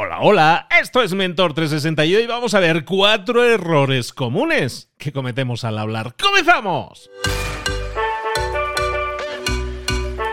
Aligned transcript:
Hola, 0.00 0.18
hola, 0.20 0.68
esto 0.80 1.02
es 1.02 1.12
Mentor 1.12 1.54
360 1.54 2.06
y 2.06 2.14
hoy 2.14 2.26
vamos 2.28 2.54
a 2.54 2.60
ver 2.60 2.84
cuatro 2.84 3.42
errores 3.42 4.12
comunes 4.12 4.92
que 4.96 5.10
cometemos 5.10 5.64
al 5.64 5.76
hablar. 5.76 6.14
¡Comenzamos! 6.22 7.10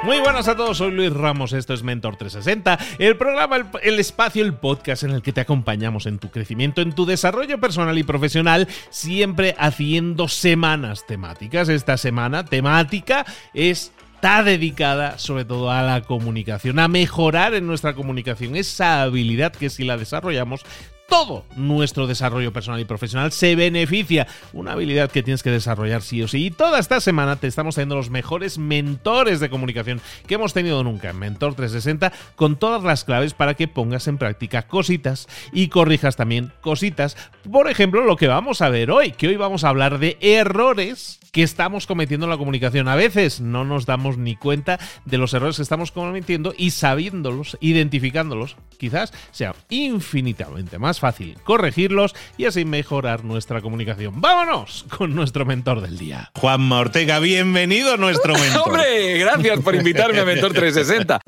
Muy 0.04 0.20
buenas 0.20 0.48
a 0.48 0.56
todos, 0.56 0.78
soy 0.78 0.92
Luis 0.92 1.12
Ramos, 1.12 1.52
esto 1.52 1.74
es 1.74 1.82
Mentor 1.82 2.16
360, 2.16 2.78
el 3.00 3.18
programa, 3.18 3.56
el, 3.56 3.66
el, 3.82 4.00
espacio, 4.00 4.46
el 4.46 4.54
podcast 4.54 5.02
en 5.02 5.10
el 5.10 5.24
que 5.24 5.34
te 5.34 5.42
acompañamos 5.42 6.06
en 6.06 6.20
tu 6.20 6.30
crecimiento, 6.30 6.84
en 6.84 6.94
tu 6.94 7.08
desarrollo 7.08 7.60
personal 7.60 7.98
y 7.98 8.04
profesional, 8.04 8.68
siempre 8.92 9.56
haciendo 9.58 10.28
semanas 10.28 11.08
temáticas. 11.08 11.70
Esta 11.70 11.98
semana 11.98 12.46
temática 12.46 13.26
es 13.56 13.95
está 14.16 14.44
dedicada 14.44 15.20
sobre 15.20 15.46
todo 15.46 15.70
a 15.70 15.82
la 15.82 16.02
comunicación, 16.02 16.80
a 16.80 16.88
mejorar 16.88 17.54
en 17.54 17.68
nuestra 17.68 17.94
comunicación, 17.94 18.56
esa 18.56 19.04
habilidad 19.04 19.54
que 19.54 19.70
si 19.70 19.84
la 19.84 19.98
desarrollamos 19.98 20.66
todo 21.08 21.46
nuestro 21.56 22.08
desarrollo 22.08 22.52
personal 22.52 22.80
y 22.80 22.86
profesional 22.86 23.32
se 23.32 23.56
beneficia. 23.56 24.26
Una 24.54 24.72
habilidad 24.72 25.12
que 25.12 25.22
tienes 25.22 25.44
que 25.44 25.52
desarrollar 25.52 26.02
sí 26.02 26.24
o 26.24 26.28
sí. 26.28 26.48
Y 26.48 26.52
toda 26.52 26.80
esta 26.80 27.00
semana 27.00 27.36
te 27.36 27.46
estamos 27.46 27.76
teniendo 27.76 27.96
los 27.96 28.10
mejores 28.10 28.58
mentores 28.58 29.40
de 29.40 29.52
comunicación 29.52 30.02
que 30.26 30.36
hemos 30.36 30.54
tenido 30.54 30.84
nunca 30.84 31.12
en 31.12 31.20
Mentor 31.20 31.54
360 31.54 32.12
con 32.36 32.56
todas 32.56 32.84
las 32.84 33.04
claves 33.04 33.36
para 33.36 33.54
que 33.54 33.68
pongas 33.68 34.08
en 34.08 34.18
práctica 34.18 34.64
cositas 34.64 35.28
y 35.54 35.68
corrijas 35.68 36.16
también 36.16 36.52
cositas. 36.62 37.16
Por 37.52 37.70
ejemplo, 37.70 38.04
lo 38.04 38.16
que 38.16 38.28
vamos 38.28 38.62
a 38.62 38.70
ver 38.70 38.90
hoy, 38.90 39.12
que 39.12 39.28
hoy 39.28 39.36
vamos 39.36 39.64
a 39.64 39.70
hablar 39.70 40.00
de 40.00 40.18
errores 40.22 41.20
que 41.36 41.44
estamos 41.44 41.86
cometiendo 41.86 42.28
en 42.28 42.30
la 42.30 42.38
comunicación. 42.38 42.88
A 42.88 42.96
veces 42.96 43.42
no 43.42 43.66
nos 43.66 43.86
damos 43.86 44.18
ni 44.18 44.38
cuenta 44.38 44.80
de 45.04 45.18
los 45.18 45.34
errores 45.34 45.58
que 45.58 45.64
estamos 45.64 45.92
cometiendo 45.92 46.54
y 46.58 46.72
sabiéndolos, 46.72 47.58
identificándolos, 47.60 48.56
quizás 48.78 49.12
sea 49.32 49.54
infinitamente 49.68 50.80
más 50.80 51.02
fácil 51.02 51.36
corregirlos 51.44 52.16
y 52.38 52.46
así 52.46 52.64
mejorar 52.64 53.26
nuestra 53.26 53.60
comunicación. 53.60 54.22
¡Vámonos 54.22 54.86
con 54.98 55.14
nuestro 55.14 55.46
mentor 55.46 55.82
del 55.82 55.98
día! 55.98 56.32
Juanma 56.36 56.80
Ortega, 56.80 57.20
bienvenido 57.20 57.96
a 57.96 57.98
nuestro 57.98 58.34
mentor. 58.40 58.68
¡Hombre! 58.68 59.18
Gracias 59.18 59.60
por 59.60 59.76
invitarme 59.76 60.22
a 60.22 60.24
Mentor 60.24 60.54
360. 60.54 61.20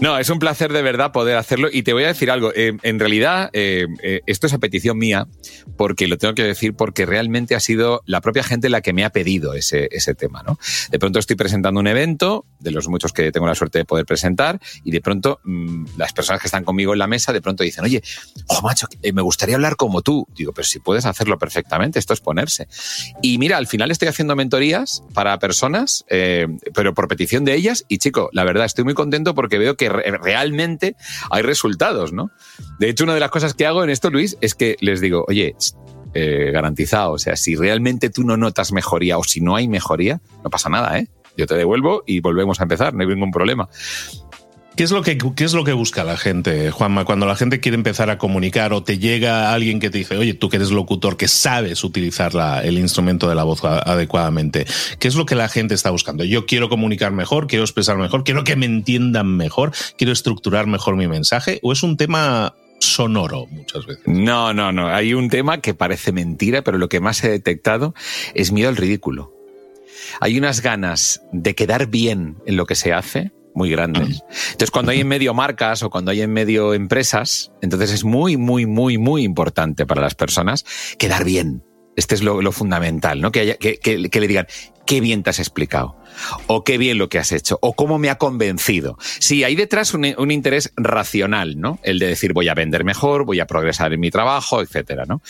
No, 0.00 0.18
es 0.18 0.28
un 0.28 0.38
placer 0.38 0.72
de 0.72 0.82
verdad 0.82 1.12
poder 1.12 1.36
hacerlo 1.36 1.68
y 1.72 1.82
te 1.82 1.92
voy 1.92 2.04
a 2.04 2.08
decir 2.08 2.30
algo. 2.30 2.52
Eh, 2.54 2.76
en 2.82 2.98
realidad, 2.98 3.48
eh, 3.52 3.86
eh, 4.02 4.20
esto 4.26 4.46
es 4.46 4.52
a 4.52 4.58
petición 4.58 4.98
mía, 4.98 5.28
porque 5.76 6.08
lo 6.08 6.18
tengo 6.18 6.34
que 6.34 6.42
decir 6.42 6.74
porque 6.74 7.06
realmente 7.06 7.54
ha 7.54 7.60
sido 7.60 8.02
la 8.04 8.20
propia 8.20 8.42
gente 8.42 8.68
la 8.68 8.80
que 8.80 8.92
me 8.92 9.04
ha 9.04 9.10
pedido 9.10 9.54
ese, 9.54 9.88
ese 9.92 10.14
tema. 10.14 10.42
¿no? 10.46 10.58
De 10.90 10.98
pronto 10.98 11.20
estoy 11.20 11.36
presentando 11.36 11.80
un 11.80 11.86
evento, 11.86 12.44
de 12.58 12.72
los 12.72 12.88
muchos 12.88 13.12
que 13.12 13.30
tengo 13.30 13.46
la 13.46 13.54
suerte 13.54 13.78
de 13.78 13.84
poder 13.84 14.04
presentar, 14.04 14.60
y 14.82 14.90
de 14.90 15.00
pronto 15.00 15.40
mmm, 15.44 15.86
las 15.96 16.12
personas 16.12 16.42
que 16.42 16.48
están 16.48 16.64
conmigo 16.64 16.92
en 16.92 16.98
la 16.98 17.06
mesa 17.06 17.32
de 17.32 17.40
pronto 17.40 17.62
dicen, 17.62 17.84
oye, 17.84 18.02
oh 18.48 18.60
macho, 18.62 18.88
me 19.12 19.22
gustaría 19.22 19.54
hablar 19.54 19.76
como 19.76 20.02
tú. 20.02 20.26
Digo, 20.34 20.52
pero 20.52 20.66
si 20.66 20.80
puedes 20.80 21.06
hacerlo 21.06 21.38
perfectamente, 21.38 21.98
esto 21.98 22.12
es 22.12 22.20
ponerse. 22.20 22.68
Y 23.22 23.38
mira, 23.38 23.56
al 23.56 23.68
final 23.68 23.90
estoy 23.90 24.08
haciendo 24.08 24.34
mentorías 24.34 25.02
para 25.14 25.38
personas, 25.38 26.04
pero 26.08 26.94
por 26.94 27.08
petición 27.08 27.44
de 27.44 27.54
ellas, 27.54 27.84
y 27.88 27.98
chico, 27.98 28.28
la 28.32 28.44
verdad, 28.44 28.66
estoy 28.66 28.84
muy 28.84 28.94
contento 28.94 29.34
porque 29.34 29.58
veo 29.58 29.76
que 29.76 29.83
realmente 29.88 30.96
hay 31.30 31.42
resultados, 31.42 32.12
¿no? 32.12 32.30
De 32.78 32.88
hecho, 32.88 33.04
una 33.04 33.14
de 33.14 33.20
las 33.20 33.30
cosas 33.30 33.54
que 33.54 33.66
hago 33.66 33.84
en 33.84 33.90
esto, 33.90 34.10
Luis, 34.10 34.36
es 34.40 34.54
que 34.54 34.76
les 34.80 35.00
digo, 35.00 35.24
oye, 35.28 35.54
eh, 36.14 36.50
garantizado, 36.52 37.12
o 37.12 37.18
sea, 37.18 37.36
si 37.36 37.56
realmente 37.56 38.10
tú 38.10 38.22
no 38.22 38.36
notas 38.36 38.72
mejoría 38.72 39.18
o 39.18 39.24
si 39.24 39.40
no 39.40 39.56
hay 39.56 39.68
mejoría, 39.68 40.20
no 40.42 40.50
pasa 40.50 40.68
nada, 40.68 40.98
¿eh? 40.98 41.08
Yo 41.36 41.46
te 41.46 41.56
devuelvo 41.56 42.04
y 42.06 42.20
volvemos 42.20 42.60
a 42.60 42.62
empezar, 42.62 42.94
no 42.94 43.02
hay 43.02 43.08
ningún 43.08 43.32
problema. 43.32 43.68
¿Qué 44.76 44.82
es, 44.82 44.90
lo 44.90 45.02
que, 45.02 45.16
¿Qué 45.16 45.44
es 45.44 45.54
lo 45.54 45.62
que 45.62 45.72
busca 45.72 46.02
la 46.02 46.16
gente, 46.16 46.72
Juanma? 46.72 47.04
Cuando 47.04 47.26
la 47.26 47.36
gente 47.36 47.60
quiere 47.60 47.76
empezar 47.76 48.10
a 48.10 48.18
comunicar 48.18 48.72
o 48.72 48.82
te 48.82 48.98
llega 48.98 49.52
alguien 49.52 49.78
que 49.78 49.88
te 49.88 49.98
dice, 49.98 50.16
oye, 50.16 50.34
tú 50.34 50.48
que 50.48 50.56
eres 50.56 50.72
locutor, 50.72 51.16
que 51.16 51.28
sabes 51.28 51.84
utilizar 51.84 52.34
la, 52.34 52.60
el 52.60 52.76
instrumento 52.78 53.28
de 53.28 53.36
la 53.36 53.44
voz 53.44 53.64
adecuadamente, 53.64 54.66
¿qué 54.98 55.06
es 55.06 55.14
lo 55.14 55.26
que 55.26 55.36
la 55.36 55.48
gente 55.48 55.74
está 55.74 55.90
buscando? 55.90 56.24
Yo 56.24 56.44
quiero 56.44 56.68
comunicar 56.68 57.12
mejor, 57.12 57.46
quiero 57.46 57.62
expresar 57.64 57.98
mejor, 57.98 58.24
quiero 58.24 58.42
que 58.42 58.56
me 58.56 58.66
entiendan 58.66 59.36
mejor, 59.36 59.70
quiero 59.96 60.12
estructurar 60.12 60.66
mejor 60.66 60.96
mi 60.96 61.06
mensaje, 61.06 61.60
o 61.62 61.72
es 61.72 61.84
un 61.84 61.96
tema 61.96 62.56
sonoro 62.80 63.46
muchas 63.46 63.86
veces. 63.86 64.02
No, 64.06 64.52
no, 64.54 64.72
no. 64.72 64.88
Hay 64.88 65.14
un 65.14 65.30
tema 65.30 65.60
que 65.60 65.74
parece 65.74 66.10
mentira, 66.10 66.62
pero 66.62 66.78
lo 66.78 66.88
que 66.88 66.98
más 66.98 67.22
he 67.22 67.30
detectado 67.30 67.94
es 68.34 68.50
miedo 68.50 68.70
al 68.70 68.76
ridículo. 68.76 69.32
Hay 70.20 70.36
unas 70.36 70.62
ganas 70.62 71.22
de 71.30 71.54
quedar 71.54 71.86
bien 71.86 72.38
en 72.44 72.56
lo 72.56 72.66
que 72.66 72.74
se 72.74 72.92
hace 72.92 73.30
muy 73.54 73.70
grandes. 73.70 74.22
Entonces, 74.52 74.70
cuando 74.70 74.92
hay 74.92 75.00
en 75.00 75.08
medio 75.08 75.34
marcas 75.34 75.82
o 75.82 75.90
cuando 75.90 76.10
hay 76.10 76.22
en 76.22 76.32
medio 76.32 76.74
empresas, 76.74 77.52
entonces 77.62 77.92
es 77.92 78.04
muy, 78.04 78.36
muy, 78.36 78.66
muy, 78.66 78.98
muy 78.98 79.22
importante 79.22 79.86
para 79.86 80.00
las 80.00 80.14
personas 80.14 80.64
quedar 80.98 81.24
bien. 81.24 81.62
Este 81.96 82.16
es 82.16 82.22
lo, 82.22 82.42
lo 82.42 82.50
fundamental, 82.50 83.20
¿no? 83.20 83.30
Que, 83.30 83.40
haya, 83.40 83.54
que, 83.56 83.78
que, 83.78 84.10
que, 84.10 84.20
le 84.20 84.26
digan, 84.26 84.46
qué 84.84 85.00
bien 85.00 85.22
te 85.22 85.30
has 85.30 85.38
explicado, 85.38 85.96
o 86.48 86.64
qué 86.64 86.76
bien 86.76 86.98
lo 86.98 87.08
que 87.08 87.18
has 87.18 87.30
hecho, 87.30 87.58
o 87.62 87.74
cómo 87.74 87.98
me 87.98 88.10
ha 88.10 88.18
convencido. 88.18 88.98
Sí, 89.20 89.44
hay 89.44 89.54
detrás 89.54 89.94
un, 89.94 90.12
un, 90.18 90.30
interés 90.32 90.72
racional, 90.76 91.60
¿no? 91.60 91.78
El 91.84 92.00
de 92.00 92.08
decir, 92.08 92.32
voy 92.32 92.48
a 92.48 92.54
vender 92.54 92.84
mejor, 92.84 93.24
voy 93.24 93.38
a 93.38 93.46
progresar 93.46 93.92
en 93.92 94.00
mi 94.00 94.10
trabajo, 94.10 94.60
etcétera, 94.60 95.04
¿no? 95.06 95.22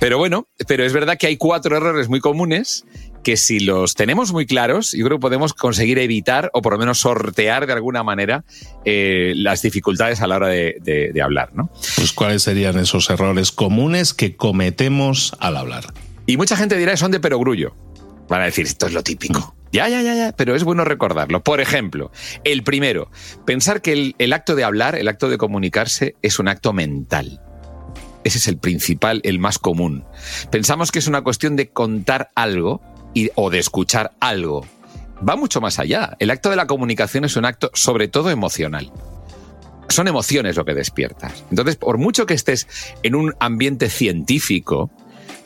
Pero 0.00 0.18
bueno, 0.18 0.48
pero 0.66 0.84
es 0.84 0.92
verdad 0.92 1.16
que 1.16 1.28
hay 1.28 1.36
cuatro 1.36 1.76
errores 1.76 2.08
muy 2.08 2.20
comunes 2.20 2.84
que 3.22 3.36
si 3.36 3.60
los 3.60 3.94
tenemos 3.94 4.32
muy 4.32 4.46
claros, 4.46 4.92
yo 4.92 5.04
creo 5.04 5.18
que 5.18 5.22
podemos 5.22 5.54
conseguir 5.54 5.98
evitar 5.98 6.50
o 6.52 6.62
por 6.62 6.72
lo 6.74 6.78
menos 6.78 6.98
sortear 6.98 7.66
de 7.66 7.72
alguna 7.72 8.02
manera 8.02 8.44
eh, 8.84 9.32
las 9.36 9.62
dificultades 9.62 10.20
a 10.20 10.26
la 10.26 10.36
hora 10.36 10.48
de, 10.48 10.78
de, 10.80 11.12
de, 11.12 11.22
hablar, 11.22 11.50
¿no? 11.54 11.70
Pues 11.96 12.12
cuáles 12.12 12.42
serían 12.42 12.78
esos 12.78 13.10
errores 13.10 13.52
comunes 13.52 14.14
que 14.14 14.36
cometemos 14.36 15.36
al 15.40 15.56
hablar. 15.56 15.92
Y 16.26 16.36
mucha 16.36 16.56
gente 16.56 16.76
dirá 16.76 16.92
que 16.92 16.98
son 16.98 17.10
de 17.10 17.20
perogrullo. 17.20 17.74
Van 18.28 18.42
a 18.42 18.44
decir, 18.44 18.66
esto 18.66 18.86
es 18.86 18.92
lo 18.92 19.02
típico. 19.02 19.54
Ya, 19.72 19.88
ya, 19.88 20.00
ya, 20.00 20.14
ya, 20.14 20.32
pero 20.32 20.54
es 20.54 20.64
bueno 20.64 20.84
recordarlo. 20.84 21.42
Por 21.42 21.60
ejemplo, 21.60 22.10
el 22.44 22.62
primero, 22.62 23.10
pensar 23.44 23.82
que 23.82 23.92
el, 23.92 24.14
el 24.18 24.32
acto 24.32 24.54
de 24.54 24.64
hablar, 24.64 24.94
el 24.94 25.08
acto 25.08 25.28
de 25.28 25.38
comunicarse, 25.38 26.16
es 26.22 26.38
un 26.38 26.48
acto 26.48 26.72
mental. 26.72 27.40
Ese 28.24 28.38
es 28.38 28.48
el 28.48 28.58
principal, 28.58 29.20
el 29.24 29.38
más 29.38 29.58
común. 29.58 30.04
Pensamos 30.50 30.90
que 30.90 30.98
es 30.98 31.06
una 31.06 31.22
cuestión 31.22 31.56
de 31.56 31.68
contar 31.68 32.30
algo 32.34 32.82
o 33.34 33.50
de 33.50 33.58
escuchar 33.58 34.12
algo. 34.20 34.66
Va 35.26 35.36
mucho 35.36 35.60
más 35.60 35.78
allá. 35.78 36.16
El 36.18 36.30
acto 36.30 36.50
de 36.50 36.56
la 36.56 36.66
comunicación 36.66 37.24
es 37.24 37.36
un 37.36 37.44
acto 37.44 37.70
sobre 37.74 38.08
todo 38.08 38.30
emocional. 38.30 38.92
Son 39.88 40.06
emociones 40.06 40.56
lo 40.56 40.64
que 40.64 40.74
despiertas. 40.74 41.44
Entonces, 41.50 41.76
por 41.76 41.98
mucho 41.98 42.26
que 42.26 42.34
estés 42.34 42.68
en 43.02 43.14
un 43.14 43.34
ambiente 43.40 43.88
científico, 43.88 44.90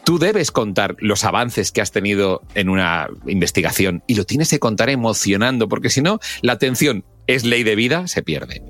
tú 0.05 0.19
debes 0.19 0.51
contar 0.51 0.97
los 0.99 1.25
avances 1.25 1.73
que 1.73 1.81
has 1.81 1.93
tenido 1.93 2.43
en 2.55 2.69
una 2.69 3.09
investigación 3.27 4.03
y 4.07 4.17
lo 4.17 4.25
tienes 4.25 4.51
que 4.51 4.59
contar 4.59 4.91
emocionando, 4.91 5.69
porque 5.69 5.91
si 5.91 6.03
no, 6.03 6.19
la 6.43 6.55
atención 6.55 7.05
es 7.27 7.45
ley 7.45 7.63
de 7.63 7.77
vida, 7.77 8.09
se 8.09 8.23
pierde. 8.23 8.63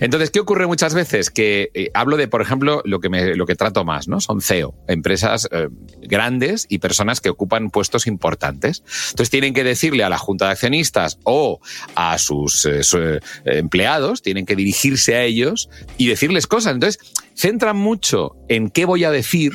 Entonces, 0.00 0.30
¿qué 0.30 0.40
ocurre 0.40 0.66
muchas 0.66 0.94
veces? 0.94 1.30
Que 1.30 1.70
eh, 1.74 1.90
hablo 1.94 2.16
de, 2.16 2.28
por 2.28 2.42
ejemplo, 2.42 2.82
lo 2.84 3.00
que, 3.00 3.08
me, 3.08 3.34
lo 3.34 3.46
que 3.46 3.54
trato 3.54 3.84
más, 3.84 4.08
¿no? 4.08 4.20
Son 4.20 4.40
CEO, 4.40 4.74
empresas 4.88 5.48
eh, 5.50 5.68
grandes 6.02 6.66
y 6.68 6.78
personas 6.78 7.20
que 7.20 7.30
ocupan 7.30 7.70
puestos 7.70 8.06
importantes. 8.06 8.82
Entonces, 9.10 9.30
tienen 9.30 9.54
que 9.54 9.64
decirle 9.64 10.04
a 10.04 10.08
la 10.08 10.18
junta 10.18 10.46
de 10.46 10.52
accionistas 10.52 11.18
o 11.24 11.60
a 11.94 12.18
sus, 12.18 12.66
eh, 12.66 13.20
empleados, 13.44 14.22
tienen 14.22 14.46
que 14.46 14.56
dirigirse 14.56 15.16
a 15.16 15.22
ellos 15.22 15.68
y 15.98 16.08
decirles 16.08 16.46
cosas. 16.46 16.74
Entonces, 16.74 17.14
centran 17.34 17.76
mucho 17.76 18.36
en 18.48 18.70
qué 18.70 18.84
voy 18.84 19.04
a 19.04 19.10
decir 19.10 19.52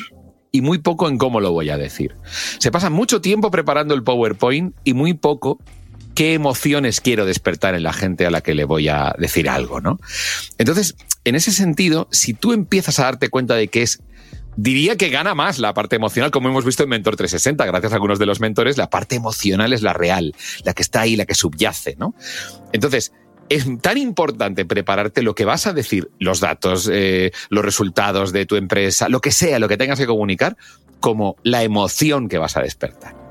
y 0.52 0.62
muy 0.62 0.80
poco 0.80 1.08
en 1.08 1.18
cómo 1.18 1.40
lo 1.40 1.52
voy 1.52 1.69
a 1.69 1.78
decir. 1.78 2.16
Se 2.59 2.72
pasa 2.72 2.90
mucho 2.90 3.22
tiempo 3.22 3.52
preparando 3.52 3.94
el 3.94 4.03
PowerPoint 4.03 4.75
y 4.84 4.94
muy 4.94 5.14
poco 5.14 5.59
qué 6.19 6.34
emociones 6.34 7.00
quiero 7.00 7.25
despertar 7.25 7.75
en 7.75 7.84
la 7.84 7.94
gente 7.94 8.25
a 8.25 8.30
la 8.30 8.41
que 8.41 8.53
le 8.53 8.66
voy 8.66 8.90
a 8.90 9.16
decir 9.18 9.47
algo, 9.47 9.80
¿no? 9.80 10.02
Entonces, 10.57 10.97
en 11.24 11.35
ese 11.35 11.53
sentido, 11.53 12.09
si 12.12 12.34
tú 12.34 12.51
empiezas 12.51 13.00
a 13.00 13.04
darte 13.04 13.30
cuenta 13.30 13.56
de 13.56 13.69
que 13.69 13.83
es 13.83 14.04
diría 14.57 14.98
que 14.98 15.07
gana 15.07 15.33
más 15.33 15.60
la 15.60 15.74
parte 15.74 15.95
emocional, 15.95 16.30
como 16.30 16.50
hemos 16.50 16.66
visto 16.66 16.83
en 16.83 16.89
Mentor 16.89 17.16
360, 17.16 17.66
gracias 17.66 17.94
a 17.94 17.95
algunos 17.95 18.19
de 18.19 18.25
los 18.25 18.42
mentores, 18.42 18.77
la 18.77 18.89
parte 18.89 19.16
emocional 19.16 19.71
es 19.71 19.81
la 19.81 19.94
real, 19.94 20.36
la 20.66 20.74
que 20.74 20.81
está 20.81 21.00
ahí, 21.00 21.16
la 21.16 21.24
que 21.24 21.36
subyace, 21.36 21.95
¿no? 21.98 22.13
Entonces, 22.74 23.13
es 23.48 23.65
tan 23.80 23.98
importante 23.98 24.65
prepararte 24.65 25.22
lo 25.22 25.36
que 25.36 25.45
vas 25.45 25.68
a 25.68 25.72
decir, 25.72 26.12
los 26.19 26.42
datos, 26.42 26.89
eh, 26.92 27.31
los 27.50 27.63
resultados 27.63 28.33
de 28.33 28.45
tu 28.45 28.57
empresa, 28.57 29.07
lo 29.07 29.22
que 29.22 29.31
sea, 29.31 29.57
lo 29.57 29.69
que 29.69 29.77
tengas 29.77 29.98
que 29.98 30.06
comunicar, 30.06 30.57
como 31.00 31.38
la 31.44 31.63
emoción 31.63 32.27
que 32.27 32.39
vas 32.39 32.57
a 32.57 32.62
despertar. 32.62 33.29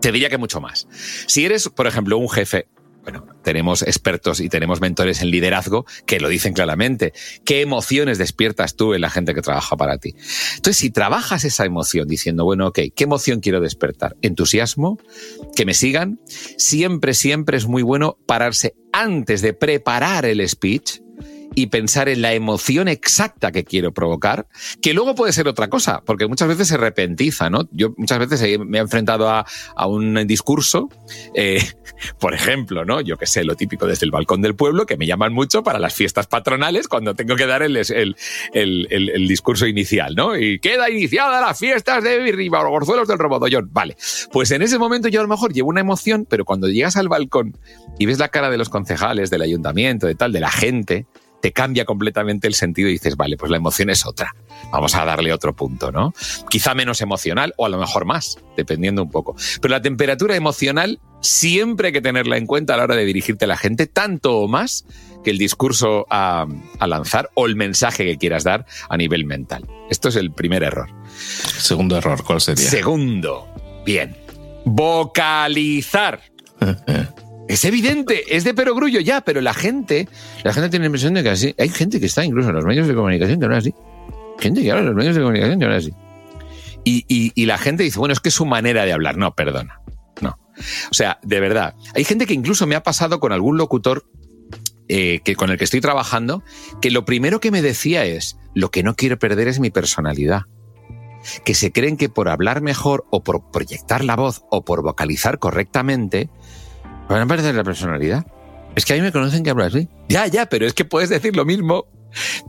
Te 0.00 0.12
diría 0.12 0.30
que 0.30 0.38
mucho 0.38 0.60
más. 0.60 0.86
Si 1.26 1.44
eres, 1.44 1.68
por 1.68 1.86
ejemplo, 1.86 2.18
un 2.18 2.28
jefe, 2.28 2.68
bueno, 3.02 3.26
tenemos 3.42 3.82
expertos 3.82 4.38
y 4.40 4.50
tenemos 4.50 4.82
mentores 4.82 5.22
en 5.22 5.30
liderazgo 5.30 5.86
que 6.04 6.20
lo 6.20 6.28
dicen 6.28 6.52
claramente. 6.52 7.14
¿Qué 7.44 7.62
emociones 7.62 8.18
despiertas 8.18 8.76
tú 8.76 8.92
en 8.92 9.00
la 9.00 9.08
gente 9.08 9.34
que 9.34 9.40
trabaja 9.40 9.76
para 9.76 9.96
ti? 9.96 10.14
Entonces, 10.56 10.76
si 10.76 10.90
trabajas 10.90 11.44
esa 11.44 11.64
emoción 11.64 12.06
diciendo, 12.06 12.44
bueno, 12.44 12.66
ok, 12.68 12.80
¿qué 12.94 13.04
emoción 13.04 13.40
quiero 13.40 13.60
despertar? 13.60 14.16
Entusiasmo, 14.20 14.98
que 15.56 15.64
me 15.64 15.72
sigan. 15.72 16.20
Siempre, 16.26 17.14
siempre 17.14 17.56
es 17.56 17.66
muy 17.66 17.82
bueno 17.82 18.18
pararse 18.26 18.74
antes 18.92 19.40
de 19.40 19.54
preparar 19.54 20.26
el 20.26 20.46
speech 20.46 21.00
y 21.54 21.66
pensar 21.66 22.08
en 22.08 22.22
la 22.22 22.34
emoción 22.34 22.88
exacta 22.88 23.52
que 23.52 23.64
quiero 23.64 23.92
provocar, 23.92 24.46
que 24.80 24.94
luego 24.94 25.14
puede 25.14 25.32
ser 25.32 25.48
otra 25.48 25.68
cosa, 25.68 26.02
porque 26.04 26.26
muchas 26.26 26.48
veces 26.48 26.68
se 26.68 26.76
repentiza, 26.76 27.50
¿no? 27.50 27.68
Yo 27.72 27.94
muchas 27.96 28.18
veces 28.18 28.58
me 28.60 28.78
he 28.78 28.80
enfrentado 28.80 29.28
a, 29.28 29.44
un 29.86 30.26
discurso, 30.26 30.88
eh, 31.34 31.62
por 32.20 32.34
ejemplo, 32.34 32.84
¿no? 32.84 33.00
Yo 33.00 33.16
que 33.16 33.26
sé, 33.26 33.44
lo 33.44 33.56
típico 33.56 33.86
desde 33.86 34.04
el 34.04 34.10
balcón 34.10 34.42
del 34.42 34.54
pueblo, 34.54 34.86
que 34.86 34.96
me 34.96 35.06
llaman 35.06 35.32
mucho 35.32 35.62
para 35.62 35.78
las 35.78 35.94
fiestas 35.94 36.26
patronales 36.26 36.88
cuando 36.88 37.14
tengo 37.14 37.36
que 37.36 37.46
dar 37.46 37.62
el, 37.62 37.76
el, 37.76 38.16
el, 38.52 39.28
discurso 39.28 39.66
inicial, 39.66 40.14
¿no? 40.14 40.36
Y 40.36 40.58
queda 40.60 40.90
iniciada 40.90 41.40
las 41.40 41.58
fiestas 41.58 42.04
de 42.04 42.48
Gorzuelos 42.48 43.08
del 43.08 43.18
Robodollón. 43.18 43.70
Vale, 43.72 43.96
pues 44.32 44.50
en 44.50 44.62
ese 44.62 44.78
momento 44.78 45.08
yo 45.08 45.20
a 45.20 45.22
lo 45.22 45.28
mejor 45.28 45.52
llevo 45.52 45.68
una 45.68 45.80
emoción, 45.80 46.26
pero 46.28 46.44
cuando 46.44 46.68
llegas 46.68 46.96
al 46.96 47.08
balcón 47.08 47.56
y 47.98 48.06
ves 48.06 48.18
la 48.18 48.28
cara 48.28 48.50
de 48.50 48.58
los 48.58 48.68
concejales, 48.68 49.30
del 49.30 49.42
ayuntamiento, 49.42 50.06
de 50.06 50.14
tal, 50.14 50.32
de 50.32 50.40
la 50.40 50.50
gente, 50.50 51.06
te 51.40 51.52
cambia 51.52 51.84
completamente 51.84 52.48
el 52.48 52.54
sentido 52.54 52.88
y 52.88 52.92
dices, 52.92 53.16
vale, 53.16 53.36
pues 53.36 53.50
la 53.50 53.56
emoción 53.56 53.90
es 53.90 54.06
otra. 54.06 54.34
Vamos 54.72 54.94
a 54.94 55.04
darle 55.04 55.32
otro 55.32 55.54
punto, 55.54 55.92
¿no? 55.92 56.12
Quizá 56.50 56.74
menos 56.74 57.00
emocional 57.00 57.54
o 57.56 57.66
a 57.66 57.68
lo 57.68 57.78
mejor 57.78 58.04
más, 58.04 58.38
dependiendo 58.56 59.02
un 59.02 59.10
poco. 59.10 59.36
Pero 59.60 59.72
la 59.72 59.82
temperatura 59.82 60.36
emocional 60.36 61.00
siempre 61.20 61.88
hay 61.88 61.92
que 61.92 62.00
tenerla 62.00 62.36
en 62.36 62.46
cuenta 62.46 62.74
a 62.74 62.76
la 62.76 62.84
hora 62.84 62.96
de 62.96 63.04
dirigirte 63.04 63.44
a 63.44 63.48
la 63.48 63.56
gente, 63.56 63.86
tanto 63.86 64.38
o 64.38 64.48
más 64.48 64.84
que 65.24 65.30
el 65.30 65.38
discurso 65.38 66.06
a, 66.10 66.46
a 66.78 66.86
lanzar 66.86 67.30
o 67.34 67.46
el 67.46 67.56
mensaje 67.56 68.04
que 68.04 68.18
quieras 68.18 68.44
dar 68.44 68.66
a 68.88 68.96
nivel 68.96 69.24
mental. 69.24 69.66
Esto 69.90 70.08
es 70.08 70.16
el 70.16 70.32
primer 70.32 70.62
error. 70.62 70.88
Segundo 71.16 71.96
error, 71.96 72.22
¿cuál 72.24 72.40
sería? 72.40 72.68
Segundo, 72.68 73.48
bien, 73.84 74.16
vocalizar. 74.64 76.20
Es 77.48 77.64
evidente, 77.64 78.36
es 78.36 78.44
de 78.44 78.52
perogrullo 78.52 79.00
ya, 79.00 79.22
pero 79.22 79.40
la 79.40 79.54
gente, 79.54 80.06
la 80.44 80.52
gente 80.52 80.68
tiene 80.68 80.84
la 80.84 80.88
impresión 80.88 81.14
de 81.14 81.22
que 81.22 81.30
así. 81.30 81.54
Hay 81.58 81.70
gente 81.70 81.98
que 81.98 82.06
está 82.06 82.22
incluso 82.22 82.50
en 82.50 82.56
los 82.56 82.64
medios 82.64 82.86
de 82.86 82.94
comunicación 82.94 83.40
que 83.40 83.48
no 83.48 83.54
es 83.54 83.60
así. 83.60 83.74
Gente 84.38 84.62
que 84.62 84.70
habla 84.70 84.82
en 84.82 84.86
los 84.88 84.94
medios 84.94 85.16
de 85.16 85.22
comunicación 85.22 85.58
que 85.58 85.66
es 85.66 85.72
así. 85.72 85.92
Y, 86.84 87.46
la 87.46 87.58
gente 87.58 87.82
dice, 87.82 87.98
bueno, 87.98 88.12
es 88.12 88.20
que 88.20 88.28
es 88.28 88.34
su 88.34 88.46
manera 88.46 88.84
de 88.84 88.92
hablar. 88.92 89.16
No, 89.16 89.34
perdona. 89.34 89.80
No. 90.20 90.38
O 90.90 90.94
sea, 90.94 91.18
de 91.22 91.40
verdad. 91.40 91.74
Hay 91.94 92.04
gente 92.04 92.26
que 92.26 92.34
incluso 92.34 92.66
me 92.66 92.76
ha 92.76 92.82
pasado 92.82 93.18
con 93.20 93.32
algún 93.32 93.56
locutor 93.56 94.04
eh, 94.88 95.20
que, 95.24 95.34
con 95.34 95.50
el 95.50 95.58
que 95.58 95.64
estoy 95.64 95.80
trabajando, 95.80 96.42
que 96.80 96.90
lo 96.90 97.04
primero 97.04 97.40
que 97.40 97.50
me 97.50 97.62
decía 97.62 98.04
es, 98.04 98.38
lo 98.54 98.70
que 98.70 98.82
no 98.82 98.94
quiero 98.94 99.18
perder 99.18 99.48
es 99.48 99.60
mi 99.60 99.70
personalidad. 99.70 100.42
Que 101.44 101.54
se 101.54 101.72
creen 101.72 101.96
que 101.96 102.08
por 102.08 102.28
hablar 102.28 102.60
mejor 102.60 103.04
o 103.10 103.22
por 103.22 103.50
proyectar 103.50 104.04
la 104.04 104.16
voz 104.16 104.42
o 104.50 104.64
por 104.64 104.82
vocalizar 104.82 105.38
correctamente, 105.38 106.30
Van 107.08 107.22
a 107.22 107.26
perder 107.26 107.54
la 107.54 107.64
personalidad. 107.64 108.26
Es 108.76 108.84
que 108.84 108.92
a 108.92 108.96
mí 108.96 109.02
me 109.02 109.12
conocen 109.12 109.42
que 109.42 109.50
hablo 109.50 109.64
así. 109.64 109.88
Ya, 110.08 110.26
ya, 110.26 110.46
pero 110.46 110.66
es 110.66 110.74
que 110.74 110.84
puedes 110.84 111.08
decir 111.08 111.34
lo 111.34 111.44
mismo. 111.44 111.86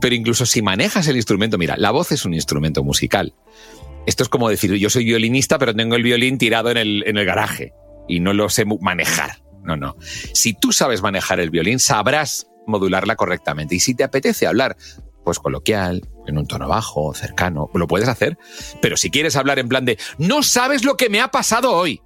Pero 0.00 0.14
incluso 0.14 0.46
si 0.46 0.62
manejas 0.62 1.06
el 1.08 1.16
instrumento, 1.16 1.58
mira, 1.58 1.76
la 1.76 1.90
voz 1.90 2.12
es 2.12 2.24
un 2.24 2.34
instrumento 2.34 2.84
musical. 2.84 3.34
Esto 4.06 4.22
es 4.22 4.28
como 4.28 4.48
decir, 4.48 4.72
yo 4.74 4.90
soy 4.90 5.04
violinista, 5.04 5.58
pero 5.58 5.74
tengo 5.74 5.96
el 5.96 6.02
violín 6.02 6.38
tirado 6.38 6.70
en 6.70 6.76
el, 6.76 7.04
en 7.06 7.18
el 7.18 7.24
garaje 7.24 7.72
y 8.08 8.20
no 8.20 8.32
lo 8.32 8.48
sé 8.48 8.64
manejar. 8.64 9.42
No, 9.62 9.76
no. 9.76 9.96
Si 10.00 10.54
tú 10.54 10.72
sabes 10.72 11.02
manejar 11.02 11.40
el 11.40 11.50
violín, 11.50 11.78
sabrás 11.78 12.46
modularla 12.66 13.16
correctamente. 13.16 13.74
Y 13.74 13.80
si 13.80 13.94
te 13.94 14.04
apetece 14.04 14.46
hablar, 14.46 14.76
pues 15.24 15.38
coloquial, 15.38 16.08
en 16.26 16.38
un 16.38 16.46
tono 16.46 16.68
bajo, 16.68 17.12
cercano, 17.14 17.68
lo 17.74 17.86
puedes 17.86 18.08
hacer. 18.08 18.38
Pero 18.80 18.96
si 18.96 19.10
quieres 19.10 19.36
hablar 19.36 19.58
en 19.58 19.68
plan 19.68 19.84
de, 19.84 19.98
no 20.18 20.42
sabes 20.42 20.84
lo 20.84 20.96
que 20.96 21.10
me 21.10 21.20
ha 21.20 21.28
pasado 21.28 21.72
hoy, 21.72 22.00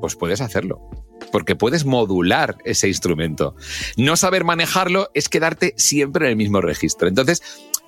pues 0.00 0.14
puedes 0.14 0.40
hacerlo 0.40 0.95
porque 1.36 1.54
puedes 1.54 1.84
modular 1.84 2.56
ese 2.64 2.88
instrumento. 2.88 3.54
No 3.98 4.16
saber 4.16 4.44
manejarlo 4.44 5.10
es 5.12 5.28
quedarte 5.28 5.74
siempre 5.76 6.24
en 6.24 6.30
el 6.30 6.36
mismo 6.36 6.62
registro. 6.62 7.08
Entonces, 7.08 7.42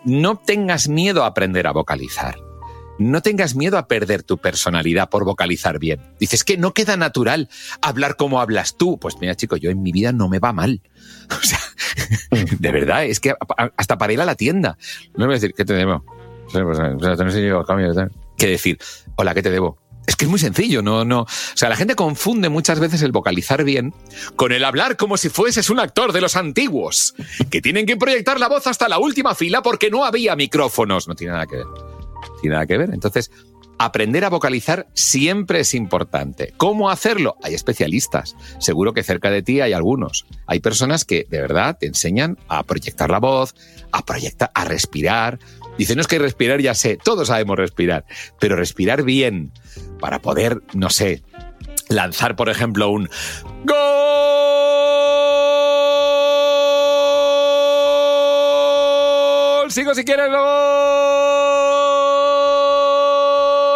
no 0.05 0.37
tengas 0.37 0.91
miedo 0.91 1.25
a 1.25 1.29
aprender 1.29 1.67
a 1.67 1.73
vocalizar. 1.73 2.37
No 2.99 3.23
tengas 3.23 3.55
miedo 3.55 3.79
a 3.79 3.89
perder 3.89 4.23
tu 4.23 4.37
personalidad 4.37 5.09
por 5.09 5.25
vocalizar 5.25 5.79
bien. 5.79 6.03
Dices 6.21 6.45
que 6.45 6.59
no 6.59 6.75
queda 6.75 6.99
natural 6.99 7.49
hablar 7.81 8.17
como 8.17 8.43
hablas 8.43 8.77
tú. 8.77 8.99
Pues 8.99 9.17
mira, 9.19 9.35
chico, 9.35 9.56
yo 9.56 9.71
en 9.71 9.83
mi 9.83 9.93
vida 9.93 10.12
no 10.12 10.29
me 10.29 10.41
va 10.41 10.53
mal. 10.53 10.83
O 11.31 11.43
sea, 11.43 11.59
de 12.59 12.71
verdad, 12.71 13.06
es 13.06 13.19
que 13.19 13.33
hasta 13.79 13.97
para 13.97 14.12
ir 14.12 14.21
a 14.21 14.27
la 14.27 14.35
tienda. 14.35 14.77
No 15.15 15.21
me 15.21 15.25
voy 15.25 15.33
a 15.37 15.37
decir, 15.37 15.55
¿qué 15.56 15.65
te 15.65 15.73
debo? 15.73 16.05
¿Qué 18.37 18.49
decir? 18.49 18.79
Hola, 19.17 19.33
¿qué 19.33 19.43
te 19.43 19.49
debo? 19.49 19.88
Es 20.09 20.17
que 20.17 20.25
es 20.25 20.31
muy 20.31 20.39
sencillo, 20.39 20.81
no, 20.81 21.05
no. 21.05 21.21
O 21.21 21.27
sea, 21.55 21.69
la 21.69 21.77
gente 21.77 21.95
confunde 21.95 22.49
muchas 22.49 22.81
veces 22.81 23.03
el 23.03 23.13
vocalizar 23.13 23.63
bien 23.63 23.93
con 24.37 24.53
el 24.53 24.65
hablar 24.65 24.97
como 24.97 25.19
si 25.19 25.29
fueses 25.29 25.69
un 25.69 25.81
actor 25.81 26.15
de 26.15 26.23
los 26.23 26.35
antiguos, 26.35 27.15
que 27.51 27.61
tienen 27.61 27.85
que 27.85 27.99
proyectar 27.99 28.41
la 28.41 28.49
voz 28.49 28.67
hasta 28.67 28.89
la 28.89 28.99
última 28.99 29.35
fila 29.35 29.61
porque 29.61 29.91
no 29.91 30.07
había 30.07 30.35
micrófonos. 30.35 31.09
No 31.09 31.15
tiene 31.15 31.35
nada 31.35 31.47
que 31.47 31.57
ver. 31.57 31.67
No 31.67 32.41
tiene 32.41 32.55
nada 32.55 32.67
que 32.67 32.79
ver. 32.79 32.91
Entonces, 32.95 33.31
aprender 33.79 34.25
a 34.25 34.31
vocalizar 34.31 34.87
siempre 34.95 35.61
es 35.61 35.75
importante. 35.75 36.55
¿Cómo 36.57 36.89
hacerlo? 36.89 37.37
Hay 37.43 37.53
especialistas. 37.53 38.35
Seguro 38.61 38.95
que 38.95 39.03
cerca 39.03 39.31
de 39.31 39.43
ti 39.43 39.61
hay 39.61 39.75
algunos. 39.75 40.25
Hay 40.47 40.61
personas 40.61 41.05
que 41.05 41.27
de 41.29 41.43
verdad 41.43 41.77
te 41.79 41.87
enseñan 41.87 42.39
a 42.49 42.63
proyectar 42.63 43.11
la 43.11 43.21
voz, 43.21 43.55
a 43.93 44.07
proyectar, 44.07 44.51
a 44.55 44.65
respirar. 44.65 45.39
Dicen, 45.77 45.97
no 45.97 46.01
es 46.01 46.09
que 46.09 46.19
respirar 46.19 46.63
ya 46.63 46.75
sé, 46.75 46.97
todos 46.97 47.29
sabemos 47.29 47.59
respirar, 47.59 48.07
pero 48.41 48.57
respirar 48.57 49.03
bien 49.03 49.53
para 49.99 50.21
poder, 50.21 50.62
no 50.75 50.91
sé, 50.91 51.23
lanzar, 51.89 52.37
por 52.37 52.49
ejemplo, 52.49 52.91
un 52.91 53.09
¡Gol! 53.65 53.79
Sigo 59.71 59.95
si 59.95 60.05
quieres, 60.05 60.29
gol. 60.31 60.39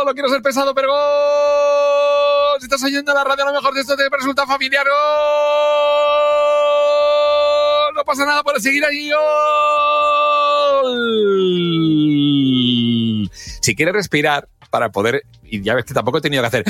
No 0.06 0.12
quiero 0.14 0.28
ser 0.28 0.42
pesado, 0.42 0.74
pero 0.74 0.88
gol. 0.88 2.60
Si 2.60 2.64
estás 2.64 2.82
oyendo 2.82 3.12
la 3.12 3.24
radio, 3.24 3.44
a 3.44 3.52
lo 3.52 3.60
mejor 3.60 3.76
esto 3.78 3.96
te 3.96 4.08
resulta 4.10 4.46
familiar. 4.46 4.86
No 7.94 8.04
pasa 8.04 8.24
nada 8.24 8.42
por 8.42 8.58
seguir 8.60 8.84
ahí. 8.84 9.10
¡Gol! 9.10 9.20
Si 13.60 13.76
quieres 13.76 13.94
respirar, 13.94 14.48
para 14.72 14.90
poder, 14.90 15.26
y 15.44 15.60
ya 15.60 15.74
ves 15.74 15.84
que 15.84 15.92
tampoco 15.92 16.16
he 16.16 16.20
tenido 16.22 16.42
que 16.42 16.46
hacer, 16.46 16.64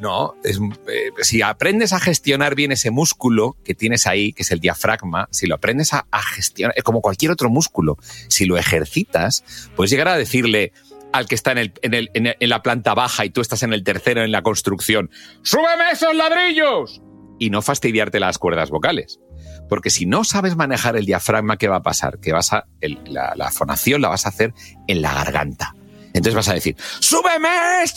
no, 0.00 0.34
eh, 0.44 1.10
si 1.20 1.42
aprendes 1.42 1.92
a 1.92 2.00
gestionar 2.00 2.54
bien 2.54 2.72
ese 2.72 2.90
músculo 2.90 3.58
que 3.64 3.74
tienes 3.74 4.06
ahí, 4.06 4.32
que 4.32 4.44
es 4.44 4.50
el 4.50 4.60
diafragma, 4.60 5.28
si 5.30 5.46
lo 5.46 5.56
aprendes 5.56 5.92
a, 5.92 6.06
gestionar, 6.34 6.72
es 6.74 6.82
como 6.82 7.02
cualquier 7.02 7.30
otro 7.30 7.50
músculo, 7.50 7.98
si 8.28 8.46
lo 8.46 8.56
ejercitas, 8.56 9.44
puedes 9.76 9.90
llegar 9.90 10.08
a 10.08 10.16
decirle, 10.16 10.72
al 11.12 11.26
que 11.26 11.34
está 11.34 11.52
en, 11.52 12.34
la 12.40 12.62
planta 12.62 12.94
baja 12.94 13.26
y 13.26 13.30
tú 13.30 13.42
estás 13.42 13.62
en 13.62 13.74
el 13.74 13.84
tercero 13.84 14.22
en 14.22 14.32
la 14.32 14.40
construcción, 14.40 15.10
¡súbeme 15.42 15.90
esos 15.92 16.14
ladrillos! 16.14 17.02
Y 17.38 17.50
no 17.50 17.60
fastidiarte 17.60 18.20
las 18.20 18.38
cuerdas 18.38 18.70
vocales. 18.70 19.20
Porque 19.68 19.90
si 19.90 20.06
no 20.06 20.24
sabes 20.24 20.56
manejar 20.56 20.96
el 20.96 21.04
diafragma, 21.04 21.58
¿qué 21.58 21.68
va 21.68 21.76
a 21.76 21.82
pasar? 21.82 22.20
Que 22.20 22.32
vas 22.32 22.54
a, 22.54 22.66
la, 22.80 23.34
la, 23.36 23.50
fonación 23.50 24.00
la 24.00 24.08
vas 24.08 24.24
a 24.24 24.30
hacer 24.30 24.54
en 24.86 25.02
la 25.02 25.12
garganta. 25.12 25.74
Entonces 26.14 26.34
vas 26.34 26.48
a 26.48 26.54
decir, 26.54 26.76
¡súbeme! 27.00 27.48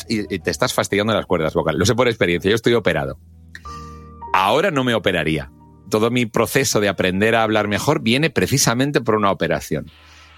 Y, 0.07 0.39
te 0.39 0.51
estás 0.51 0.74
fastidiando 0.74 1.13
las 1.13 1.25
cuerdas 1.25 1.53
vocales. 1.53 1.79
Lo 1.79 1.86
sé 1.86 1.95
por 1.95 2.07
experiencia, 2.07 2.50
yo 2.50 2.55
estoy 2.55 2.74
operado. 2.74 3.19
Ahora 4.34 4.72
no 4.72 4.84
me 4.84 4.95
operaría. 4.95 5.51
Todo 5.89 6.12
mi 6.12 6.25
proceso 6.25 6.79
de 6.79 6.89
aprender 6.89 7.36
a 7.36 7.43
hablar 7.43 7.67
mejor 7.67 8.01
viene 8.01 8.29
precisamente 8.29 9.01
por 9.01 9.15
una 9.15 9.31
operación. 9.31 9.89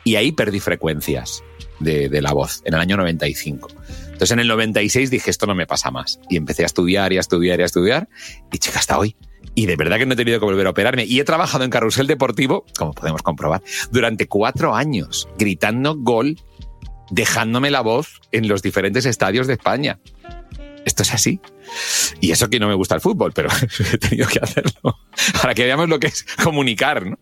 Y 0.04 0.16
ahí 0.16 0.32
perdí 0.32 0.60
frecuencias 0.60 1.44
de, 1.80 2.10
de 2.10 2.22
la 2.22 2.34
voz, 2.34 2.62
en 2.66 2.74
el 2.74 2.80
año 2.80 2.98
95. 2.98 3.70
Entonces 4.06 4.32
en 4.32 4.40
el 4.40 4.48
96 4.48 5.10
dije, 5.10 5.30
esto 5.30 5.46
no 5.46 5.56
me 5.56 5.68
pasa 5.68 5.92
más. 5.92 6.20
Y 6.30 6.38
empecé 6.38 6.64
a 6.64 6.66
estudiar 6.66 7.14
y 7.14 7.18
a 7.18 7.20
estudiar 7.20 7.60
y 7.60 7.64
a 7.64 7.66
estudiar. 7.66 8.10
Y 8.52 8.58
chica, 8.58 8.80
hasta 8.80 8.98
hoy. 8.98 9.16
Y 9.54 9.66
de 9.66 9.76
verdad 9.76 9.98
que 9.98 10.06
no 10.06 10.14
he 10.14 10.18
tenido 10.18 10.40
que 10.40 10.46
volver 10.46 10.68
a 10.68 10.72
operarme. 10.72 11.06
Y 11.06 11.20
he 11.20 11.24
trabajado 11.24 11.64
en 11.64 11.70
carrusel 11.70 12.08
deportivo, 12.08 12.66
como 12.78 12.94
podemos 12.94 13.22
comprobar, 13.22 13.62
durante 13.92 14.28
cuatro 14.28 14.76
años, 14.76 15.28
gritando 15.38 15.96
gol 15.96 16.38
dejándome 17.10 17.72
la 17.72 17.82
voz 17.82 18.22
en 18.32 18.48
los 18.48 18.62
diferentes 18.62 19.06
estadios 19.06 19.48
de 19.48 19.54
España. 19.54 20.00
Esto 20.86 21.04
es 21.04 21.14
así. 21.14 21.42
Y 22.22 22.32
eso 22.32 22.50
que 22.50 22.60
no 22.60 22.68
me 22.68 22.74
gusta 22.74 22.96
el 22.96 23.02
fútbol, 23.02 23.34
pero 23.34 23.50
he 23.94 23.98
tenido 23.98 24.28
que 24.28 24.40
hacerlo 24.40 24.98
para 25.42 25.54
que 25.54 25.66
veamos 25.66 25.90
lo 25.90 26.00
que 26.00 26.08
es 26.08 26.26
comunicar, 26.44 27.06
¿no? 27.06 27.18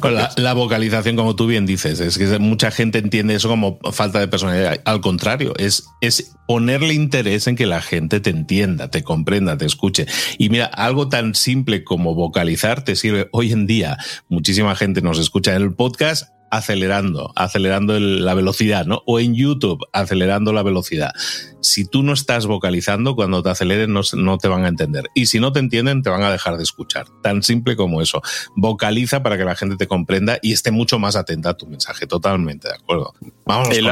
Con 0.00 0.14
la, 0.14 0.52
vocalización, 0.54 1.16
como 1.16 1.36
tú 1.36 1.46
bien 1.46 1.66
dices, 1.66 2.00
es 2.00 2.16
que 2.16 2.38
mucha 2.38 2.70
gente 2.70 2.98
entiende 2.98 3.34
eso 3.34 3.48
como 3.48 3.78
falta 3.92 4.20
de 4.20 4.28
personalidad. 4.28 4.80
Al 4.84 5.00
contrario, 5.00 5.54
es, 5.58 5.88
es 6.00 6.32
ponerle 6.46 6.94
interés 6.94 7.46
en 7.46 7.56
que 7.56 7.66
la 7.66 7.82
gente 7.82 8.20
te 8.20 8.30
entienda, 8.30 8.90
te 8.90 9.02
comprenda, 9.02 9.58
te 9.58 9.66
escuche. 9.66 10.06
Y 10.38 10.48
mira, 10.48 10.66
algo 10.66 11.08
tan 11.08 11.34
simple 11.34 11.84
como 11.84 12.14
vocalizar 12.14 12.84
te 12.84 12.96
sirve 12.96 13.28
hoy 13.32 13.52
en 13.52 13.66
día. 13.66 13.98
Muchísima 14.28 14.74
gente 14.76 15.02
nos 15.02 15.18
escucha 15.18 15.54
en 15.54 15.62
el 15.62 15.74
podcast 15.74 16.35
acelerando, 16.50 17.32
acelerando 17.36 17.98
la 17.98 18.34
velocidad, 18.34 18.86
¿no? 18.86 19.02
O 19.06 19.20
en 19.20 19.34
YouTube, 19.34 19.84
acelerando 19.92 20.52
la 20.52 20.62
velocidad. 20.62 21.12
Si 21.60 21.84
tú 21.84 22.02
no 22.02 22.12
estás 22.12 22.46
vocalizando, 22.46 23.16
cuando 23.16 23.42
te 23.42 23.50
aceleren 23.50 23.92
no, 23.92 24.02
no, 24.14 24.38
te 24.38 24.48
van 24.48 24.64
a 24.64 24.68
entender. 24.68 25.04
Y 25.14 25.26
si 25.26 25.40
no 25.40 25.52
te 25.52 25.60
entienden, 25.60 26.02
te 26.02 26.10
van 26.10 26.22
a 26.22 26.30
dejar 26.30 26.56
de 26.56 26.62
escuchar. 26.62 27.06
Tan 27.22 27.42
simple 27.42 27.76
como 27.76 28.00
eso. 28.02 28.22
Vocaliza 28.54 29.22
para 29.22 29.36
que 29.36 29.44
la 29.44 29.56
gente 29.56 29.76
te 29.76 29.86
comprenda 29.86 30.38
y 30.42 30.52
esté 30.52 30.70
mucho 30.70 30.98
más 30.98 31.16
atenta 31.16 31.50
a 31.50 31.56
tu 31.56 31.66
mensaje. 31.66 32.06
Totalmente 32.06 32.68
de 32.68 32.74
acuerdo. 32.74 33.14
Vamos 33.44 33.68
con 33.68 33.76
el 33.76 33.86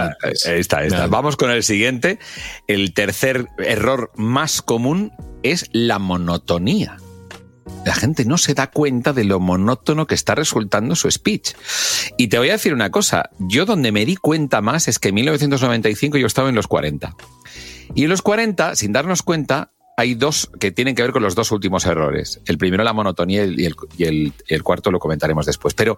está, 0.56 0.84
está. 0.84 1.06
Vamos 1.08 1.37
con 1.37 1.50
el 1.50 1.62
siguiente. 1.62 2.18
El 2.68 2.94
tercer 2.94 3.46
error 3.58 4.12
más 4.16 4.62
común 4.62 5.12
es 5.42 5.68
la 5.73 5.99
monotonía 5.99 6.96
la 7.85 7.94
gente 7.94 8.25
no 8.25 8.38
se 8.38 8.54
da 8.54 8.71
cuenta 8.71 9.12
de 9.12 9.25
lo 9.25 9.40
monótono 9.40 10.06
que 10.06 10.14
está 10.14 10.35
resultando 10.35 10.94
su 10.97 11.11
speech. 11.11 11.52
Y 12.16 12.28
te 12.28 12.38
voy 12.38 12.50
a 12.50 12.52
decir 12.52 12.75
una 12.75 12.90
cosa, 12.90 13.30
yo 13.38 13.66
donde 13.66 13.92
me 13.92 14.04
di 14.04 14.16
cuenta 14.16 14.61
más 14.61 14.88
es 14.88 14.99
que 14.99 15.09
en 15.09 15.16
1995 15.16 16.18
yo 16.18 16.26
estaba 16.26 16.49
en 16.49 16.54
los 16.54 16.66
40. 16.66 17.14
Y 17.94 18.04
en 18.04 18.11
los 18.11 18.23
40, 18.23 18.76
sin 18.76 18.92
darnos 18.92 19.23
cuenta, 19.23 19.73
hay 19.97 20.14
dos 20.14 20.50
que 20.59 20.73
tienen 20.73 20.94
que 20.94 21.02
ver 21.02 21.12
con 21.12 21.23
los 21.23 21.35
dos 21.35 21.50
últimos 21.52 21.87
errores. 21.87 22.40
El 22.47 22.59
primero 22.59 22.83
la 22.85 22.92
monotonía 22.92 23.44
y 23.44 23.66
el, 23.99 24.33
el, 24.49 24.62
cuarto 24.62 24.90
lo 24.90 24.99
comentaremos 24.99 25.47
después. 25.47 25.75
Pero 25.75 25.97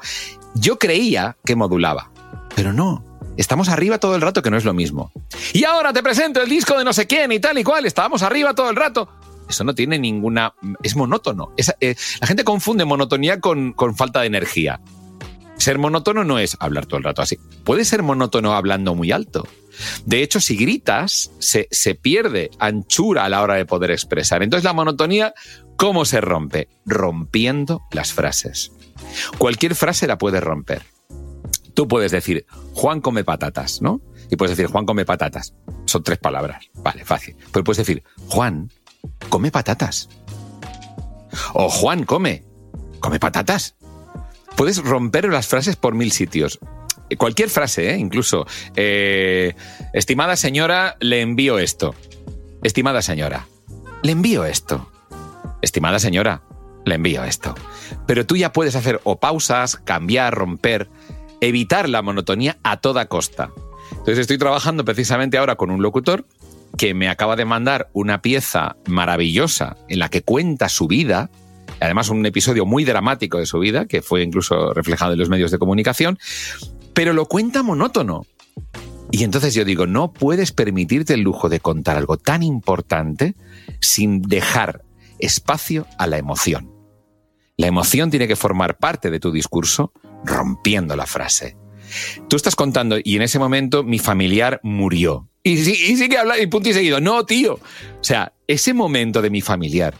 yo 0.54 0.78
creía 0.78 1.37
que 1.44 1.56
modulaba, 1.56 2.11
pero 2.54 2.73
no. 2.73 3.04
Estamos 3.37 3.68
arriba 3.68 3.99
todo 3.99 4.14
el 4.14 4.23
rato, 4.23 4.40
que 4.40 4.50
no 4.50 4.56
es 4.56 4.64
lo 4.64 4.73
mismo. 4.73 5.12
Y 5.52 5.64
ahora 5.64 5.92
te 5.92 6.02
presento 6.02 6.40
el 6.40 6.49
disco 6.49 6.78
de 6.78 6.85
no 6.85 6.94
sé 6.94 7.06
quién 7.06 7.32
y 7.32 7.38
tal 7.38 7.58
y 7.58 7.64
cual. 7.64 7.85
Estábamos 7.85 8.23
arriba 8.23 8.54
todo 8.54 8.70
el 8.70 8.76
rato. 8.76 9.11
Eso 9.48 9.64
no 9.64 9.74
tiene 9.74 9.98
ninguna... 9.98 10.54
Es 10.82 10.96
monótono. 10.96 11.52
Eh, 11.80 11.94
la 12.20 12.26
gente 12.26 12.44
confunde 12.44 12.84
monotonía 12.84 13.40
con, 13.40 13.74
falta 13.96 14.20
de 14.20 14.26
energía. 14.26 14.80
Ser 15.56 15.78
monótono 15.78 16.24
no 16.24 16.38
es 16.38 16.56
hablar 16.60 16.86
todo 16.86 16.98
el 16.98 17.04
rato 17.04 17.22
así. 17.22 17.38
Puede 17.64 17.84
ser 17.84 18.02
monótono 18.02 18.54
hablando 18.54 18.94
muy 18.94 19.12
alto. 19.12 19.46
De 20.04 20.22
hecho, 20.22 20.40
si 20.40 20.56
gritas, 20.56 21.30
se, 21.38 21.68
se, 21.70 21.94
pierde 21.94 22.50
anchura 22.58 23.24
a 23.24 23.28
la 23.28 23.42
hora 23.42 23.54
de 23.54 23.66
poder 23.66 23.90
expresar. 23.90 24.42
Entonces, 24.42 24.64
la 24.64 24.72
monotonía, 24.72 25.34
¿cómo 25.76 26.04
se 26.04 26.20
rompe? 26.20 26.68
Rompiendo 26.84 27.82
las 27.90 28.12
frases. 28.12 28.72
Cualquier 29.38 29.74
frase 29.74 30.06
la 30.06 30.18
puedes 30.18 30.42
romper. 30.42 30.82
Tú 31.74 31.88
puedes 31.88 32.10
decir, 32.10 32.46
Juan 32.72 33.00
come 33.00 33.22
patatas, 33.22 33.82
¿no? 33.82 34.00
Y 34.30 34.36
puedes 34.36 34.56
decir, 34.56 34.70
Juan 34.70 34.86
come 34.86 35.04
patatas. 35.04 35.54
Son 35.84 36.02
tres 36.02 36.18
palabras. 36.18 36.64
Vale, 36.74 37.04
fácil. 37.04 37.36
Pero 37.52 37.64
puedes 37.64 37.78
decir, 37.78 38.02
Juan 38.28 38.70
come 39.28 39.50
patatas. 39.50 40.08
O 41.54 41.68
Juan 41.68 42.04
come, 42.04 42.44
come 43.00 43.18
patatas. 43.18 43.75
Puedes 44.56 44.82
romper 44.82 45.28
las 45.28 45.46
frases 45.46 45.76
por 45.76 45.94
mil 45.94 46.12
sitios. 46.12 46.58
Cualquier 47.18 47.50
frase, 47.50 47.90
¿eh? 47.90 47.98
incluso. 47.98 48.46
Eh, 48.75 49.54
estimada 49.92 50.36
señora, 50.36 50.96
le 51.00 51.20
envío 51.20 51.58
esto. 51.58 51.94
Estimada 52.62 53.02
señora, 53.02 53.46
le 54.02 54.12
envío 54.12 54.44
esto. 54.44 54.90
Estimada 55.62 55.98
señora, 55.98 56.42
le 56.84 56.96
envío 56.96 57.22
esto. 57.25 57.54
Pero 58.06 58.26
tú 58.26 58.36
ya 58.36 58.52
puedes 58.52 58.75
hacer 58.75 59.00
o 59.04 59.20
pausas, 59.20 59.76
cambiar, 59.76 60.34
romper, 60.34 60.88
evitar 61.40 61.88
la 61.88 62.02
monotonía 62.02 62.58
a 62.62 62.78
toda 62.78 63.06
costa. 63.06 63.50
Entonces 63.90 64.18
estoy 64.18 64.38
trabajando 64.38 64.84
precisamente 64.84 65.38
ahora 65.38 65.56
con 65.56 65.70
un 65.70 65.82
locutor 65.82 66.26
que 66.76 66.95
me 66.95 67.09
acaba 67.09 67.37
de 67.37 67.45
mandar 67.45 67.88
una 67.92 68.23
pieza 68.23 68.76
maravillosa 68.87 69.76
en 69.88 69.99
la 69.99 70.09
que 70.09 70.23
cuenta 70.23 70.68
su 70.68 70.87
vida, 70.87 71.30
además 71.80 72.09
un 72.11 72.25
episodio 72.26 72.66
muy 72.66 72.85
dramático 72.85 73.38
de 73.38 73.47
su 73.47 73.59
vida, 73.59 73.87
que 73.87 74.02
fue 74.02 74.23
incluso 74.23 74.75
reflejado 74.75 75.12
en 75.12 75.18
los 75.18 75.28
medios 75.28 75.50
de 75.50 75.59
comunicación, 75.59 76.18
pero 76.95 77.12
lo 77.12 77.26
cuenta 77.26 77.62
monótono. 77.62 78.26
Y 79.11 79.25
entonces 79.25 79.54
yo 79.54 79.64
digo, 79.64 79.87
no 79.87 80.12
puedes 80.12 80.52
permitirte 80.52 81.14
el 81.14 81.21
lujo 81.21 81.49
de 81.49 81.61
contar 81.61 81.97
algo 81.97 82.16
tan 82.16 82.42
importante 82.42 83.37
sin 83.80 84.23
dejar 84.23 84.83
espacio 85.18 85.87
a 85.99 86.06
la 86.06 86.18
emoción. 86.18 86.73
La 87.56 87.68
emoción 87.68 88.11
tiene 88.11 88.28
que 88.28 88.37
formar 88.37 88.76
parte 88.76 89.11
de 89.11 89.21
tu 89.21 89.33
discurso 89.33 89.92
rompiendo 90.25 90.97
la 90.97 91.06
frase. 91.06 91.56
Tú 92.28 92.37
estás 92.37 92.56
contando 92.56 92.99
y 93.02 93.16
en 93.16 93.23
ese 93.23 93.38
momento 93.38 93.83
mi 93.83 93.99
familiar 93.99 94.61
murió. 94.62 95.28
Y, 95.46 95.58
sigue 95.96 96.18
hablando 96.18 96.42
y 96.42 96.48
punto 96.48 96.68
y 96.68 96.72
seguido. 96.72 97.00
No, 97.00 97.24
tío. 97.24 97.54
O 97.54 98.04
sea, 98.04 98.32
ese 98.48 98.74
momento 98.74 99.22
de 99.22 99.30
mi 99.30 99.40
familiar 99.40 99.94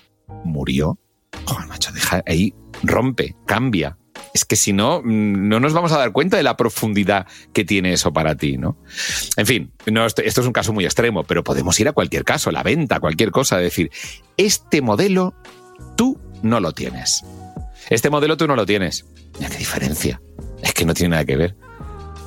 murió. 0.45 0.99
Joder, 1.45 1.69
macho, 1.69 1.93
deja 1.93 2.21
ahí, 2.27 2.53
rompe, 2.83 3.37
cambia. 3.47 3.97
Es 4.35 4.45
que 4.45 4.57
si 4.57 4.73
no, 4.73 5.03
mm, 5.05 5.49
no 5.49 5.61
nos 5.61 5.73
vamos 5.73 5.93
a 5.93 5.99
dar 5.99 6.11
cuenta 6.11 6.37
de 6.37 6.43
la 6.43 6.57
profundidad 6.57 7.29
que 7.53 7.65
tiene 7.65 7.93
eso 7.93 8.13
para 8.13 8.35
ti, 8.35 8.57
¿no? 8.57 8.77
En 9.37 9.47
fin, 9.47 9.73
esto, 9.87 10.23
esto 10.23 10.41
es 10.41 10.47
un 10.49 10.53
caso 10.53 10.73
muy 10.73 10.85
extremo, 10.85 11.23
pero 11.23 11.45
podemos 11.45 11.79
ir 11.79 11.87
a 11.87 11.93
cualquier 11.93 12.25
caso, 12.25 12.51
la 12.51 12.65
venta, 12.65 12.99
cualquier 12.99 13.31
cosa, 13.31 13.57
decir, 13.59 13.93
este 14.37 14.83
modelo 14.83 15.37
tú 15.97 16.19
no 16.43 16.59
lo 16.59 16.73
tienes. 16.73 17.23
Este 17.89 18.11
modelo 18.11 18.37
tú 18.37 18.49
no 18.49 18.57
lo 18.57 18.67
tienes. 18.67 19.07
Mira 19.39 19.49
qué 19.49 19.59
diferencia. 19.59 20.21
Es 20.61 20.75
que 20.75 20.85
no 20.85 20.93
tiene 20.93 21.11
nada 21.11 21.25
que 21.25 21.37
ver. 21.37 21.57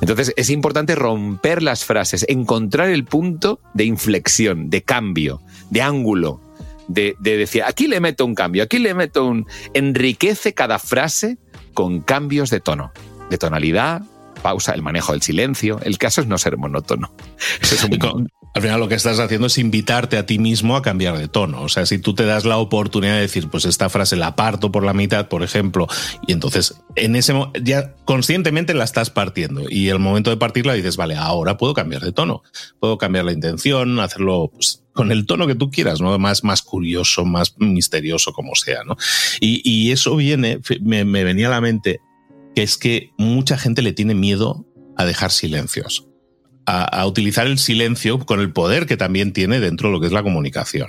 Entonces 0.00 0.32
es 0.36 0.50
importante 0.50 0.94
romper 0.94 1.62
las 1.62 1.84
frases, 1.84 2.24
encontrar 2.28 2.88
el 2.88 3.04
punto 3.04 3.60
de 3.74 3.84
inflexión, 3.84 4.70
de 4.70 4.82
cambio, 4.82 5.42
de 5.70 5.82
ángulo, 5.82 6.40
de, 6.88 7.16
decir, 7.20 7.62
aquí 7.62 7.86
le 7.86 8.00
meto 8.00 8.24
un 8.24 8.34
cambio, 8.34 8.62
aquí 8.62 8.78
le 8.78 8.94
meto 8.94 9.26
un... 9.26 9.46
Enriquece 9.74 10.54
cada 10.54 10.78
frase 10.78 11.38
con 11.74 12.00
cambios 12.00 12.50
de 12.50 12.60
tono, 12.60 12.92
de 13.30 13.38
tonalidad, 13.38 14.02
pausa, 14.42 14.72
el 14.72 14.82
manejo 14.82 15.12
del 15.12 15.22
silencio. 15.22 15.78
El 15.82 15.98
caso 15.98 16.20
es 16.20 16.26
no 16.26 16.38
ser 16.38 16.56
monótono. 16.56 17.12
es 17.62 17.86
al 18.52 18.62
final 18.62 18.80
lo 18.80 18.88
que 18.88 18.96
estás 18.96 19.20
haciendo 19.20 19.46
es 19.46 19.58
invitarte 19.58 20.16
a 20.16 20.26
ti 20.26 20.38
mismo 20.38 20.76
a 20.76 20.82
cambiar 20.82 21.16
de 21.16 21.28
tono. 21.28 21.62
O 21.62 21.68
sea, 21.68 21.86
si 21.86 21.98
tú 21.98 22.14
te 22.14 22.24
das 22.24 22.44
la 22.44 22.58
oportunidad 22.58 23.14
de 23.14 23.20
decir, 23.20 23.48
pues 23.48 23.64
esta 23.64 23.88
frase 23.88 24.16
la 24.16 24.34
parto 24.34 24.72
por 24.72 24.84
la 24.84 24.92
mitad, 24.92 25.28
por 25.28 25.42
ejemplo, 25.42 25.86
y 26.26 26.32
entonces 26.32 26.82
en 26.96 27.14
ese 27.14 27.32
ya 27.62 27.94
conscientemente 28.04 28.74
la 28.74 28.84
estás 28.84 29.10
partiendo 29.10 29.64
y 29.68 29.88
el 29.88 30.00
momento 30.00 30.30
de 30.30 30.36
partirla 30.36 30.74
dices, 30.74 30.96
vale, 30.96 31.14
ahora 31.14 31.56
puedo 31.56 31.74
cambiar 31.74 32.02
de 32.02 32.12
tono, 32.12 32.42
puedo 32.80 32.98
cambiar 32.98 33.24
la 33.24 33.32
intención, 33.32 34.00
hacerlo 34.00 34.50
pues, 34.52 34.82
con 34.92 35.12
el 35.12 35.26
tono 35.26 35.46
que 35.46 35.54
tú 35.54 35.70
quieras, 35.70 36.00
¿no? 36.00 36.18
Más, 36.18 36.42
más 36.42 36.62
curioso, 36.62 37.24
más 37.24 37.54
misterioso, 37.58 38.32
como 38.32 38.56
sea, 38.56 38.82
¿no? 38.84 38.96
Y, 39.40 39.92
eso 39.92 40.14
viene, 40.16 40.60
me, 40.82 41.04
me 41.04 41.24
venía 41.24 41.46
a 41.46 41.50
la 41.50 41.60
mente 41.60 42.00
que 42.54 42.62
es 42.62 42.78
que 42.78 43.10
mucha 43.16 43.56
gente 43.56 43.82
le 43.82 43.92
tiene 43.92 44.14
miedo 44.14 44.66
a 44.96 45.04
dejar 45.04 45.30
silencios 45.30 46.09
a, 46.66 47.06
utilizar 47.06 47.46
el 47.46 47.58
silencio 47.58 48.18
con 48.20 48.40
el 48.40 48.52
poder 48.52 48.86
que 48.86 48.96
también 48.96 49.32
tiene 49.32 49.60
dentro 49.60 49.88
de 49.88 49.94
lo 49.94 50.00
que 50.00 50.06
es 50.06 50.12
la 50.12 50.22
comunicación. 50.22 50.88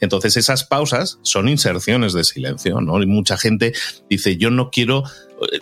Entonces 0.00 0.36
esas 0.36 0.64
pausas 0.64 1.18
son 1.22 1.48
inserciones 1.48 2.12
de 2.12 2.24
silencio, 2.24 2.80
¿no? 2.80 3.02
Y 3.02 3.06
mucha 3.06 3.36
gente 3.36 3.72
dice, 4.08 4.36
yo 4.36 4.50
no 4.50 4.70
quiero 4.70 5.04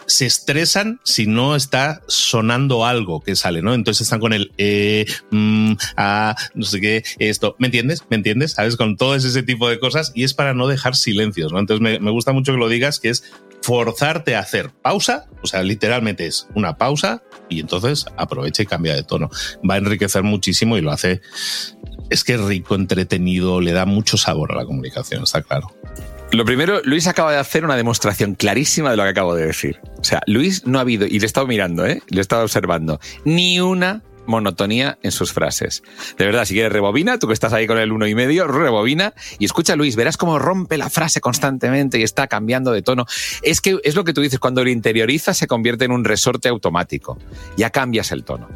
se 0.06 0.26
estresan 0.26 1.00
si 1.02 1.26
no 1.26 1.56
está 1.56 2.02
sonando 2.06 2.86
algo 2.86 3.20
que 3.20 3.36
sale, 3.36 3.62
¿no? 3.62 3.74
Entonces 3.74 4.02
están 4.02 4.20
con 4.20 4.32
el 4.32 4.52
eh, 4.58 5.06
mm, 5.30 5.72
ah, 5.96 6.36
no 6.54 6.64
sé 6.64 6.80
qué, 6.80 7.04
esto. 7.18 7.56
¿Me 7.58 7.66
entiendes? 7.66 8.04
¿Me 8.08 8.16
entiendes? 8.16 8.52
¿Sabes? 8.52 8.76
Con 8.76 8.96
todo 8.96 9.14
ese 9.14 9.42
tipo 9.42 9.68
de 9.68 9.78
cosas 9.78 10.12
y 10.14 10.24
es 10.24 10.34
para 10.34 10.54
no 10.54 10.68
dejar 10.68 10.96
silencios, 10.96 11.52
¿no? 11.52 11.58
Entonces 11.58 11.82
me, 11.82 11.98
me 11.98 12.10
gusta 12.10 12.32
mucho 12.32 12.52
que 12.52 12.58
lo 12.58 12.68
digas, 12.68 13.00
que 13.00 13.10
es 13.10 13.24
forzarte 13.62 14.36
a 14.36 14.40
hacer 14.40 14.70
pausa, 14.82 15.26
o 15.42 15.46
sea, 15.46 15.62
literalmente 15.62 16.26
es 16.26 16.48
una 16.54 16.76
pausa 16.76 17.22
y 17.48 17.60
entonces 17.60 18.04
aprovecha 18.16 18.62
y 18.62 18.66
cambia 18.66 18.94
de 18.94 19.04
tono. 19.04 19.30
Va 19.68 19.74
a 19.74 19.78
enriquecer 19.78 20.22
muchísimo 20.22 20.76
y 20.76 20.82
lo 20.82 20.90
hace, 20.90 21.22
es 22.10 22.24
que 22.24 22.34
es 22.34 22.40
rico, 22.40 22.74
entretenido, 22.74 23.60
le 23.62 23.72
da 23.72 23.86
mucho 23.86 24.18
sabor 24.18 24.52
a 24.52 24.56
la 24.56 24.66
comunicación, 24.66 25.22
está 25.22 25.42
claro. 25.42 25.74
Lo 26.34 26.44
primero, 26.44 26.80
Luis 26.82 27.06
acaba 27.06 27.30
de 27.30 27.38
hacer 27.38 27.64
una 27.64 27.76
demostración 27.76 28.34
clarísima 28.34 28.90
de 28.90 28.96
lo 28.96 29.04
que 29.04 29.10
acabo 29.10 29.36
de 29.36 29.46
decir. 29.46 29.78
O 29.98 30.02
sea, 30.02 30.20
Luis 30.26 30.66
no 30.66 30.78
ha 30.78 30.80
habido, 30.80 31.06
y 31.06 31.20
le 31.20 31.24
he 31.24 31.26
estado 31.26 31.46
mirando, 31.46 31.86
¿eh? 31.86 32.02
le 32.08 32.18
he 32.18 32.20
estado 32.20 32.42
observando, 32.42 32.98
ni 33.24 33.60
una 33.60 34.02
monotonía 34.26 34.98
en 35.02 35.12
sus 35.12 35.32
frases. 35.32 35.82
De 36.18 36.24
verdad, 36.24 36.44
si 36.44 36.54
quieres 36.54 36.72
rebobina, 36.72 37.18
tú 37.18 37.26
que 37.26 37.32
estás 37.32 37.52
ahí 37.52 37.66
con 37.66 37.78
el 37.78 37.92
uno 37.92 38.06
y 38.06 38.14
medio, 38.14 38.46
rebobina 38.46 39.14
y 39.38 39.44
escucha 39.44 39.76
Luis, 39.76 39.96
verás 39.96 40.16
cómo 40.16 40.38
rompe 40.38 40.78
la 40.78 40.90
frase 40.90 41.20
constantemente 41.20 41.98
y 41.98 42.02
está 42.02 42.26
cambiando 42.26 42.72
de 42.72 42.82
tono. 42.82 43.06
Es 43.42 43.60
que 43.60 43.78
es 43.84 43.94
lo 43.94 44.04
que 44.04 44.12
tú 44.12 44.20
dices, 44.20 44.38
cuando 44.38 44.64
lo 44.64 44.70
interioriza 44.70 45.34
se 45.34 45.46
convierte 45.46 45.84
en 45.84 45.92
un 45.92 46.04
resorte 46.04 46.48
automático. 46.48 47.18
Ya 47.56 47.70
cambias 47.70 48.12
el 48.12 48.24
tono. 48.24 48.48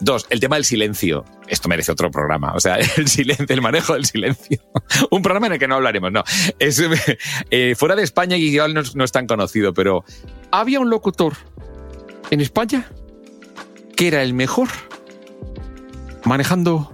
Dos, 0.00 0.26
el 0.30 0.40
tema 0.40 0.56
del 0.56 0.64
silencio. 0.64 1.24
Esto 1.48 1.68
merece 1.68 1.92
otro 1.92 2.10
programa. 2.10 2.52
O 2.54 2.60
sea, 2.60 2.76
el 2.96 3.08
silencio, 3.08 3.46
el 3.48 3.62
manejo 3.62 3.94
del 3.94 4.04
silencio. 4.04 4.60
un 5.10 5.22
programa 5.22 5.46
en 5.46 5.54
el 5.54 5.58
que 5.58 5.68
no 5.68 5.76
hablaremos, 5.76 6.12
no. 6.12 6.24
Es, 6.58 6.82
eh, 7.50 7.74
fuera 7.76 7.96
de 7.96 8.02
España 8.02 8.36
y 8.36 8.56
no, 8.56 8.82
no 8.94 9.04
es 9.04 9.12
tan 9.12 9.26
conocido, 9.26 9.72
pero 9.72 10.04
había 10.50 10.80
un 10.80 10.90
locutor 10.90 11.34
en 12.30 12.40
España 12.40 12.90
que 13.96 14.08
era 14.08 14.22
el 14.22 14.34
mejor 14.34 14.68
manejando 16.26 16.92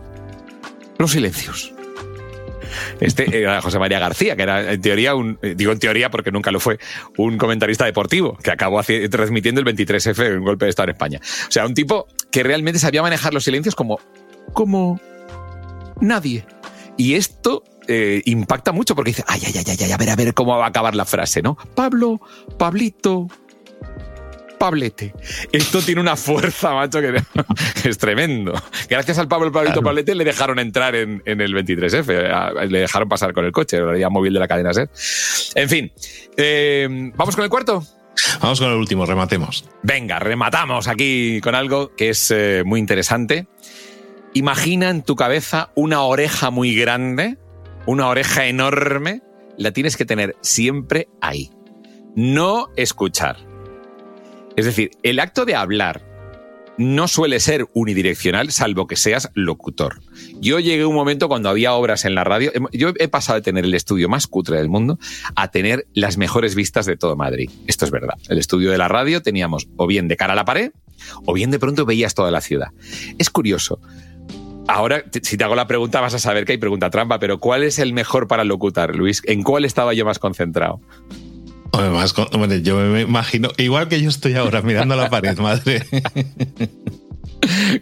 los 0.98 1.10
silencios. 1.10 1.72
Este 3.00 3.42
era 3.42 3.60
José 3.60 3.78
María 3.78 3.98
García, 3.98 4.36
que 4.36 4.42
era 4.42 4.72
en 4.72 4.80
teoría 4.80 5.14
un, 5.14 5.38
eh, 5.42 5.54
digo 5.56 5.72
en 5.72 5.78
teoría 5.78 6.10
porque 6.10 6.30
nunca 6.30 6.50
lo 6.50 6.60
fue, 6.60 6.78
un 7.16 7.36
comentarista 7.36 7.84
deportivo 7.84 8.36
que 8.42 8.50
acabó 8.50 8.80
transmitiendo 9.10 9.60
el 9.60 9.66
23F, 9.66 10.38
un 10.38 10.44
golpe 10.44 10.66
de 10.66 10.70
Estado 10.70 10.88
en 10.88 10.94
España. 10.94 11.20
O 11.48 11.50
sea, 11.50 11.66
un 11.66 11.74
tipo 11.74 12.06
que 12.30 12.42
realmente 12.42 12.78
sabía 12.78 13.02
manejar 13.02 13.34
los 13.34 13.44
silencios 13.44 13.74
como, 13.74 13.98
como 14.52 15.00
nadie. 16.00 16.46
Y 16.96 17.14
esto 17.14 17.64
eh, 17.88 18.22
impacta 18.26 18.72
mucho 18.72 18.94
porque 18.94 19.10
dice, 19.10 19.24
ay, 19.26 19.42
ay, 19.46 19.52
ay, 19.56 19.76
ay, 19.80 19.92
a 19.92 19.96
ver, 19.96 20.10
a 20.10 20.16
ver 20.16 20.34
cómo 20.34 20.56
va 20.56 20.66
a 20.66 20.68
acabar 20.68 20.94
la 20.94 21.04
frase, 21.04 21.42
¿no? 21.42 21.56
Pablo, 21.74 22.20
Pablito, 22.58 23.28
Pablete. 24.62 25.12
Esto 25.50 25.82
tiene 25.82 26.00
una 26.00 26.14
fuerza, 26.14 26.72
macho, 26.72 27.00
que 27.00 27.20
es 27.88 27.98
tremendo. 27.98 28.54
Gracias 28.88 29.18
al 29.18 29.26
Pablo 29.26 29.50
Pablito 29.50 29.82
Pablete 29.82 30.14
le 30.14 30.22
dejaron 30.22 30.60
entrar 30.60 30.94
en, 30.94 31.20
el 31.26 31.52
23F, 31.52 32.68
le 32.68 32.78
dejaron 32.78 33.08
pasar 33.08 33.32
con 33.32 33.44
el 33.44 33.50
coche, 33.50 33.80
la 33.80 33.86
realidad 33.86 34.10
móvil 34.10 34.32
de 34.32 34.38
la 34.38 34.46
cadena 34.46 34.72
SER. 34.72 34.88
En 35.56 35.68
fin, 35.68 35.92
eh, 36.36 37.10
¿vamos 37.16 37.34
con 37.34 37.42
el 37.42 37.50
cuarto? 37.50 37.82
Vamos 38.40 38.60
con 38.60 38.70
el 38.70 38.76
último, 38.76 39.04
rematemos. 39.04 39.68
Venga, 39.82 40.20
rematamos 40.20 40.86
aquí 40.86 41.40
con 41.40 41.56
algo 41.56 41.96
que 41.96 42.10
es 42.10 42.30
eh, 42.30 42.62
muy 42.64 42.78
interesante. 42.78 43.48
Imagina 44.32 44.90
en 44.90 45.02
tu 45.02 45.16
cabeza 45.16 45.72
una 45.74 46.02
oreja 46.02 46.50
muy 46.50 46.76
grande, 46.76 47.36
una 47.84 48.06
oreja 48.06 48.46
enorme, 48.46 49.22
la 49.58 49.72
tienes 49.72 49.96
que 49.96 50.04
tener 50.04 50.36
siempre 50.40 51.08
ahí. 51.20 51.50
No 52.14 52.68
escuchar. 52.76 53.50
Es 54.56 54.66
decir, 54.66 54.90
el 55.02 55.18
acto 55.20 55.44
de 55.44 55.54
hablar 55.54 56.02
no 56.78 57.08
suele 57.08 57.38
ser 57.40 57.68
unidireccional, 57.74 58.50
salvo 58.50 58.86
que 58.86 58.96
seas 58.96 59.30
locutor. 59.34 60.00
Yo 60.40 60.58
llegué 60.58 60.82
a 60.82 60.88
un 60.88 60.94
momento 60.94 61.28
cuando 61.28 61.48
había 61.48 61.74
obras 61.74 62.04
en 62.04 62.14
la 62.14 62.24
radio, 62.24 62.50
yo 62.72 62.92
he 62.98 63.08
pasado 63.08 63.38
de 63.38 63.42
tener 63.42 63.64
el 63.64 63.74
estudio 63.74 64.08
más 64.08 64.26
cutre 64.26 64.56
del 64.56 64.68
mundo 64.68 64.98
a 65.36 65.50
tener 65.50 65.86
las 65.94 66.16
mejores 66.16 66.54
vistas 66.54 66.86
de 66.86 66.96
todo 66.96 67.16
Madrid. 67.16 67.50
Esto 67.66 67.84
es 67.84 67.90
verdad. 67.90 68.14
El 68.28 68.38
estudio 68.38 68.70
de 68.70 68.78
la 68.78 68.88
radio 68.88 69.22
teníamos 69.22 69.68
o 69.76 69.86
bien 69.86 70.08
de 70.08 70.16
cara 70.16 70.32
a 70.32 70.36
la 70.36 70.44
pared, 70.44 70.72
o 71.24 71.32
bien 71.32 71.50
de 71.50 71.58
pronto 71.58 71.84
veías 71.84 72.14
toda 72.14 72.30
la 72.30 72.40
ciudad. 72.40 72.68
Es 73.18 73.30
curioso. 73.30 73.80
Ahora, 74.68 75.04
si 75.22 75.36
te 75.36 75.44
hago 75.44 75.56
la 75.56 75.66
pregunta, 75.66 76.00
vas 76.00 76.14
a 76.14 76.18
saber 76.18 76.44
que 76.44 76.52
hay 76.52 76.58
pregunta 76.58 76.88
trampa, 76.88 77.18
pero 77.18 77.40
¿cuál 77.40 77.64
es 77.64 77.78
el 77.78 77.92
mejor 77.92 78.28
para 78.28 78.44
locutar, 78.44 78.94
Luis? 78.94 79.20
¿En 79.26 79.42
cuál 79.42 79.64
estaba 79.64 79.92
yo 79.92 80.04
más 80.04 80.18
concentrado? 80.18 80.80
Yo 82.62 82.76
me 82.76 83.00
imagino, 83.02 83.50
igual 83.56 83.88
que 83.88 84.00
yo 84.00 84.08
estoy 84.08 84.34
ahora 84.34 84.62
mirando 84.62 84.96
la 84.96 85.10
pared, 85.10 85.38
madre. 85.38 85.82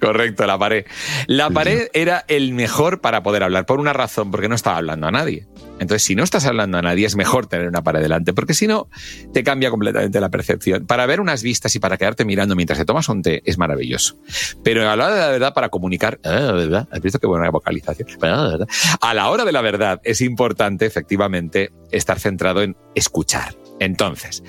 Correcto, 0.00 0.46
la 0.46 0.58
pared. 0.58 0.86
La 1.26 1.50
pared 1.50 1.88
era 1.92 2.24
el 2.28 2.52
mejor 2.52 3.00
para 3.00 3.22
poder 3.22 3.42
hablar, 3.42 3.66
por 3.66 3.80
una 3.80 3.92
razón, 3.92 4.30
porque 4.30 4.48
no 4.48 4.54
estaba 4.54 4.78
hablando 4.78 5.06
a 5.06 5.10
nadie. 5.10 5.46
Entonces, 5.78 6.02
si 6.02 6.14
no 6.14 6.22
estás 6.22 6.46
hablando 6.46 6.78
a 6.78 6.82
nadie, 6.82 7.06
es 7.06 7.16
mejor 7.16 7.46
tener 7.46 7.68
una 7.68 7.82
pared 7.82 8.00
delante, 8.00 8.32
porque 8.32 8.54
si 8.54 8.66
no, 8.66 8.88
te 9.32 9.42
cambia 9.42 9.70
completamente 9.70 10.20
la 10.20 10.28
percepción. 10.28 10.86
Para 10.86 11.06
ver 11.06 11.20
unas 11.20 11.42
vistas 11.42 11.74
y 11.74 11.78
para 11.78 11.96
quedarte 11.96 12.24
mirando 12.24 12.54
mientras 12.54 12.78
te 12.78 12.84
tomas 12.84 13.08
un 13.08 13.22
té 13.22 13.42
es 13.44 13.58
maravilloso. 13.58 14.18
Pero 14.62 14.88
a 14.88 14.96
la 14.96 15.06
hora 15.06 15.14
de 15.14 15.20
la 15.20 15.28
verdad, 15.28 15.54
para 15.54 15.68
comunicar, 15.68 16.20
ah, 16.24 16.52
¿verdad? 16.52 16.88
¿Has 16.90 17.00
visto 17.00 17.18
qué 17.18 17.26
buena 17.26 17.50
vocalización? 17.50 18.08
Ah, 18.22 18.58
a 19.00 19.14
la 19.14 19.30
hora 19.30 19.44
de 19.44 19.52
la 19.52 19.62
verdad, 19.62 20.00
es 20.04 20.20
importante, 20.20 20.86
efectivamente, 20.86 21.72
estar 21.90 22.18
centrado 22.18 22.62
en 22.62 22.76
escuchar. 22.94 23.59
Entonces, 23.80 24.44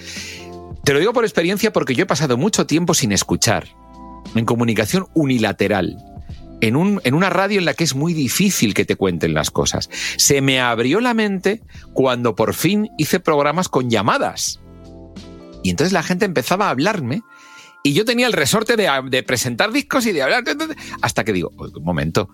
te 0.83 0.93
lo 0.93 0.99
digo 0.99 1.13
por 1.13 1.23
experiencia 1.23 1.73
porque 1.73 1.95
yo 1.95 2.03
he 2.03 2.07
pasado 2.07 2.37
mucho 2.37 2.67
tiempo 2.67 2.93
sin 2.93 3.11
escuchar, 3.11 3.67
en 4.35 4.45
comunicación 4.45 5.07
unilateral. 5.15 5.97
En, 6.59 6.75
un, 6.75 7.01
en, 7.03 7.15
una 7.15 7.31
radio 7.31 7.57
en 7.57 7.65
la 7.65 7.73
que 7.73 7.83
es 7.83 7.95
muy 7.95 8.13
difícil 8.13 8.75
que 8.75 8.85
te 8.85 8.95
cuenten 8.95 9.33
las 9.33 9.49
cosas. 9.49 9.89
Se 10.17 10.41
me 10.41 10.61
abrió 10.61 10.99
la 10.99 11.15
mente 11.15 11.63
cuando 11.93 12.35
por 12.35 12.53
fin 12.53 12.89
hice 12.99 13.19
programas 13.19 13.67
con 13.67 13.89
llamadas. 13.89 14.59
Y 15.63 15.71
entonces 15.71 15.91
la 15.91 16.03
gente 16.03 16.25
empezaba 16.25 16.67
a 16.67 16.69
hablarme 16.69 17.23
y 17.83 17.93
yo 17.93 18.05
tenía 18.05 18.27
el 18.27 18.33
resorte 18.33 18.75
de, 18.75 18.87
de 19.09 19.23
presentar 19.23 19.71
discos 19.71 20.05
y 20.05 20.11
de 20.11 20.21
hablar. 20.21 20.43
Hasta 21.01 21.23
que 21.23 21.33
digo, 21.33 21.51
un 21.57 21.83
momento, 21.83 22.29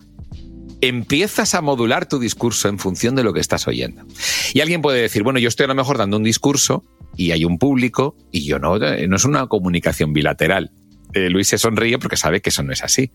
empiezas 0.81 1.55
a 1.55 1.61
modular 1.61 2.07
tu 2.07 2.19
discurso 2.19 2.69
en 2.69 2.79
función 2.79 3.15
de 3.15 3.23
lo 3.23 3.33
que 3.33 3.39
estás 3.39 3.67
oyendo. 3.67 4.05
Y 4.53 4.61
alguien 4.61 4.81
puede 4.81 5.01
decir, 5.01 5.23
bueno, 5.23 5.39
yo 5.39 5.47
estoy 5.47 5.65
a 5.65 5.67
lo 5.67 5.75
mejor 5.75 5.97
dando 5.97 6.17
un 6.17 6.23
discurso 6.23 6.83
y 7.15 7.31
hay 7.31 7.45
un 7.45 7.57
público 7.57 8.15
y 8.31 8.45
yo 8.45 8.59
no, 8.59 8.77
no 8.77 9.15
es 9.15 9.25
una 9.25 9.47
comunicación 9.47 10.13
bilateral. 10.13 10.71
Eh, 11.13 11.29
Luis 11.29 11.47
se 11.47 11.57
sonríe 11.57 11.97
porque 11.99 12.17
sabe 12.17 12.41
que 12.41 12.49
eso 12.49 12.63
no 12.63 12.73
es 12.73 12.83
así. 12.83 13.11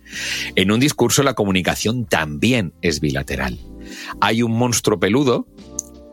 En 0.56 0.72
un 0.72 0.80
discurso 0.80 1.22
la 1.22 1.34
comunicación 1.34 2.06
también 2.06 2.72
es 2.82 3.00
bilateral. 3.00 3.58
Hay 4.20 4.42
un 4.42 4.52
monstruo 4.52 4.98
peludo 4.98 5.46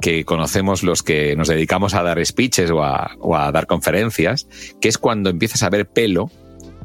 que 0.01 0.23
conocemos 0.23 0.83
los 0.83 1.03
que 1.03 1.35
nos 1.35 1.47
dedicamos 1.47 1.93
a 1.93 2.03
dar 2.03 2.23
speeches 2.25 2.71
o 2.71 2.83
a, 2.83 3.51
dar 3.51 3.67
conferencias, 3.67 4.47
que 4.79 4.87
es 4.87 4.97
cuando 4.97 5.29
empiezas 5.29 5.63
a 5.63 5.69
ver 5.69 5.89
pelo 5.89 6.31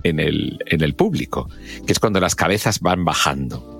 en 0.03 0.19
el, 0.19 0.59
en 0.67 0.83
el 0.83 0.95
público, 0.95 1.49
que 1.87 1.93
es 1.93 2.01
cuando 2.01 2.19
las 2.19 2.35
cabezas 2.35 2.81
van 2.81 3.05
bajando 3.05 3.74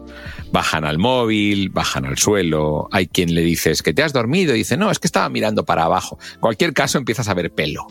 bajan 0.55 0.85
al 0.85 0.99
móvil, 0.99 1.69
bajan 1.71 2.07
al 2.07 2.17
suelo, 2.17 2.89
hay 2.93 3.09
quien 3.09 3.35
le 3.35 3.43
dices 3.43 3.83
que 3.83 3.93
te 3.93 4.05
has 4.05 4.13
dormido 4.13 4.55
y 4.55 4.59
dice, 4.59 4.77
no, 4.77 4.93
es 4.93 5.01
que 5.01 5.09
estaba 5.09 5.29
mirando 5.29 5.65
para 5.65 5.83
abajo. 5.83 6.17
En 6.35 6.41
cualquier 6.41 6.73
caso 6.73 6.97
empiezas 6.97 7.29
a 7.29 7.35
ver 7.35 7.51
pelo. 7.51 7.89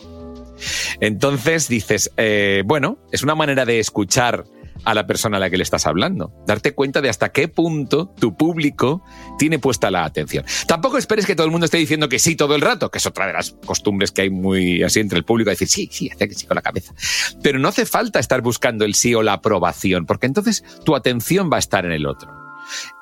Entonces 0.98 1.68
dices, 1.68 2.10
eh, 2.16 2.62
bueno, 2.64 2.96
es 3.12 3.22
una 3.22 3.34
manera 3.34 3.66
de 3.66 3.80
escuchar 3.80 4.46
a 4.86 4.94
la 4.94 5.06
persona 5.06 5.36
a 5.36 5.40
la 5.40 5.50
que 5.50 5.58
le 5.58 5.62
estás 5.62 5.86
hablando. 5.86 6.32
Darte 6.46 6.72
cuenta 6.72 7.02
de 7.02 7.10
hasta 7.10 7.32
qué 7.32 7.48
punto 7.48 8.08
tu 8.18 8.34
público 8.34 9.02
tiene 9.38 9.58
puesta 9.58 9.90
la 9.90 10.06
atención. 10.06 10.46
Tampoco 10.66 10.96
esperes 10.96 11.26
que 11.26 11.36
todo 11.36 11.44
el 11.44 11.50
mundo 11.50 11.66
esté 11.66 11.76
diciendo 11.76 12.08
que 12.08 12.18
sí 12.18 12.34
todo 12.34 12.54
el 12.54 12.62
rato, 12.62 12.90
que 12.90 12.96
es 12.96 13.04
otra 13.04 13.26
de 13.26 13.34
las 13.34 13.56
costumbres 13.66 14.10
que 14.10 14.22
hay 14.22 14.30
muy 14.30 14.82
así 14.82 15.00
entre 15.00 15.18
el 15.18 15.24
público, 15.24 15.50
decir 15.50 15.68
sí, 15.68 15.90
sí, 15.92 16.08
hace 16.10 16.28
que 16.28 16.34
sí 16.34 16.46
con 16.46 16.54
la 16.54 16.62
cabeza. 16.62 16.94
Pero 17.42 17.58
no 17.58 17.68
hace 17.68 17.84
falta 17.84 18.18
estar 18.20 18.40
buscando 18.40 18.86
el 18.86 18.94
sí 18.94 19.14
o 19.14 19.22
la 19.22 19.34
aprobación, 19.34 20.06
porque 20.06 20.26
entonces 20.26 20.64
tu 20.82 20.96
atención 20.96 21.50
va 21.52 21.56
a 21.56 21.60
estar 21.60 21.84
en 21.84 21.92
el 21.92 22.06
otro. 22.06 22.43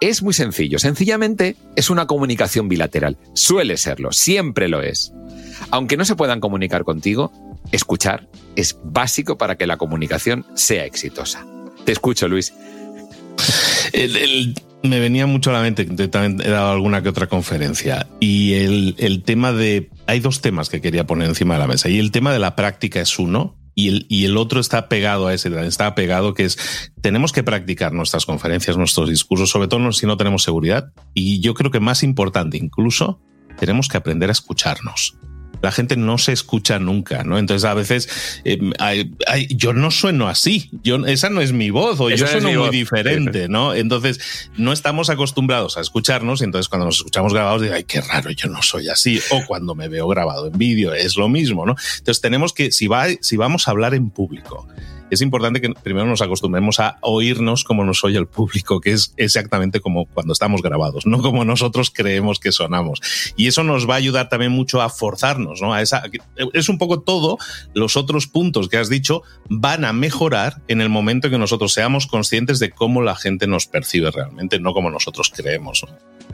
Es 0.00 0.22
muy 0.22 0.34
sencillo, 0.34 0.78
sencillamente 0.78 1.56
es 1.76 1.90
una 1.90 2.06
comunicación 2.06 2.68
bilateral. 2.68 3.16
Suele 3.34 3.76
serlo, 3.76 4.12
siempre 4.12 4.68
lo 4.68 4.82
es. 4.82 5.12
Aunque 5.70 5.96
no 5.96 6.04
se 6.04 6.16
puedan 6.16 6.40
comunicar 6.40 6.84
contigo, 6.84 7.32
escuchar 7.70 8.28
es 8.56 8.78
básico 8.82 9.38
para 9.38 9.56
que 9.56 9.66
la 9.66 9.76
comunicación 9.76 10.44
sea 10.54 10.84
exitosa. 10.84 11.46
Te 11.84 11.92
escucho, 11.92 12.28
Luis. 12.28 12.52
me 14.82 15.00
venía 15.00 15.26
mucho 15.26 15.50
a 15.50 15.52
la 15.52 15.62
mente, 15.62 15.84
también 16.08 16.40
he 16.46 16.50
dado 16.50 16.72
alguna 16.72 17.02
que 17.02 17.08
otra 17.08 17.28
conferencia, 17.28 18.08
y 18.20 18.54
el, 18.54 18.94
el 18.98 19.22
tema 19.22 19.52
de... 19.52 19.90
Hay 20.06 20.20
dos 20.20 20.40
temas 20.40 20.68
que 20.68 20.80
quería 20.80 21.06
poner 21.06 21.28
encima 21.28 21.54
de 21.54 21.60
la 21.60 21.66
mesa, 21.66 21.88
y 21.88 21.98
el 21.98 22.10
tema 22.10 22.32
de 22.32 22.38
la 22.38 22.56
práctica 22.56 23.00
es 23.00 23.18
uno, 23.18 23.56
y 23.74 24.24
el, 24.24 24.36
otro 24.36 24.60
está 24.60 24.88
pegado 24.88 25.26
a 25.26 25.34
ese, 25.34 25.48
está 25.66 25.94
pegado 25.94 26.34
que 26.34 26.44
es, 26.44 26.92
tenemos 27.00 27.32
que 27.32 27.42
practicar 27.42 27.92
nuestras 27.92 28.26
conferencias, 28.26 28.76
nuestros 28.76 29.08
discursos, 29.08 29.50
sobre 29.50 29.68
todo 29.68 29.92
si 29.92 30.06
no 30.06 30.16
tenemos 30.16 30.42
seguridad. 30.42 30.92
Y 31.14 31.40
yo 31.40 31.54
creo 31.54 31.70
que 31.70 31.80
más 31.80 32.02
importante 32.02 32.58
incluso, 32.58 33.20
tenemos 33.58 33.88
que 33.88 33.96
aprender 33.96 34.28
a 34.28 34.32
escucharnos 34.32 35.16
la 35.60 35.72
gente 35.72 35.96
no 35.96 36.18
se 36.18 36.32
escucha 36.32 36.78
nunca, 36.78 37.24
¿no? 37.24 37.38
Entonces 37.38 37.68
a 37.68 37.74
veces 37.74 38.08
eh, 38.44 38.58
yo 39.50 39.72
no 39.72 39.90
sueno 39.90 40.28
así, 40.28 40.70
yo, 40.82 41.06
esa 41.06 41.30
no 41.30 41.40
es 41.40 41.52
mi 41.52 41.70
voz 41.70 42.00
o 42.00 42.10
yo 42.10 42.26
sueno 42.26 42.52
muy 42.52 42.70
diferente, 42.70 43.48
¿no? 43.48 43.74
Entonces 43.74 44.50
no 44.56 44.72
estamos 44.72 45.10
acostumbrados 45.10 45.76
a 45.76 45.80
escucharnos 45.80 46.40
y 46.40 46.44
entonces 46.44 46.68
cuando 46.68 46.86
nos 46.86 46.96
escuchamos 46.96 47.32
grabados 47.32 47.62
digo, 47.62 47.74
ay, 47.74 47.84
qué 47.84 48.00
raro, 48.00 48.30
yo 48.30 48.48
no 48.48 48.62
soy 48.62 48.88
así. 48.88 49.20
O 49.30 49.44
cuando 49.46 49.74
me 49.74 49.88
veo 49.88 50.08
grabado 50.08 50.46
en 50.46 50.58
vídeo 50.58 50.94
es 50.94 51.16
lo 51.16 51.28
mismo, 51.28 51.66
¿no? 51.66 51.76
Entonces 51.98 52.20
tenemos 52.20 52.52
que, 52.52 52.72
si, 52.72 52.86
va, 52.86 53.06
si 53.20 53.36
vamos 53.36 53.68
a 53.68 53.70
hablar 53.70 53.94
en 53.94 54.10
público, 54.10 54.66
es 55.12 55.20
importante 55.20 55.60
que 55.60 55.70
primero 55.82 56.06
nos 56.06 56.22
acostumbremos 56.22 56.80
a 56.80 56.96
oírnos 57.02 57.64
como 57.64 57.84
nos 57.84 58.02
oye 58.02 58.18
el 58.18 58.26
público, 58.26 58.80
que 58.80 58.92
es 58.92 59.12
exactamente 59.18 59.80
como 59.80 60.06
cuando 60.06 60.32
estamos 60.32 60.62
grabados, 60.62 61.04
no 61.04 61.20
como 61.20 61.44
nosotros 61.44 61.90
creemos 61.90 62.38
que 62.38 62.50
sonamos. 62.50 63.00
Y 63.36 63.46
eso 63.46 63.62
nos 63.62 63.88
va 63.88 63.94
a 63.94 63.98
ayudar 63.98 64.30
también 64.30 64.52
mucho 64.52 64.80
a 64.80 64.88
forzarnos, 64.88 65.60
¿no? 65.60 65.74
A 65.74 65.82
esa, 65.82 66.02
es 66.54 66.68
un 66.70 66.78
poco 66.78 67.00
todo, 67.00 67.36
los 67.74 67.96
otros 67.96 68.26
puntos 68.26 68.68
que 68.68 68.78
has 68.78 68.88
dicho 68.88 69.22
van 69.50 69.84
a 69.84 69.92
mejorar 69.92 70.62
en 70.68 70.80
el 70.80 70.88
momento 70.88 71.26
en 71.26 71.32
que 71.32 71.38
nosotros 71.38 71.74
seamos 71.74 72.06
conscientes 72.06 72.58
de 72.58 72.70
cómo 72.70 73.02
la 73.02 73.14
gente 73.14 73.46
nos 73.46 73.66
percibe 73.66 74.10
realmente, 74.10 74.60
no 74.60 74.72
como 74.72 74.90
nosotros 74.90 75.30
creemos. 75.34 75.84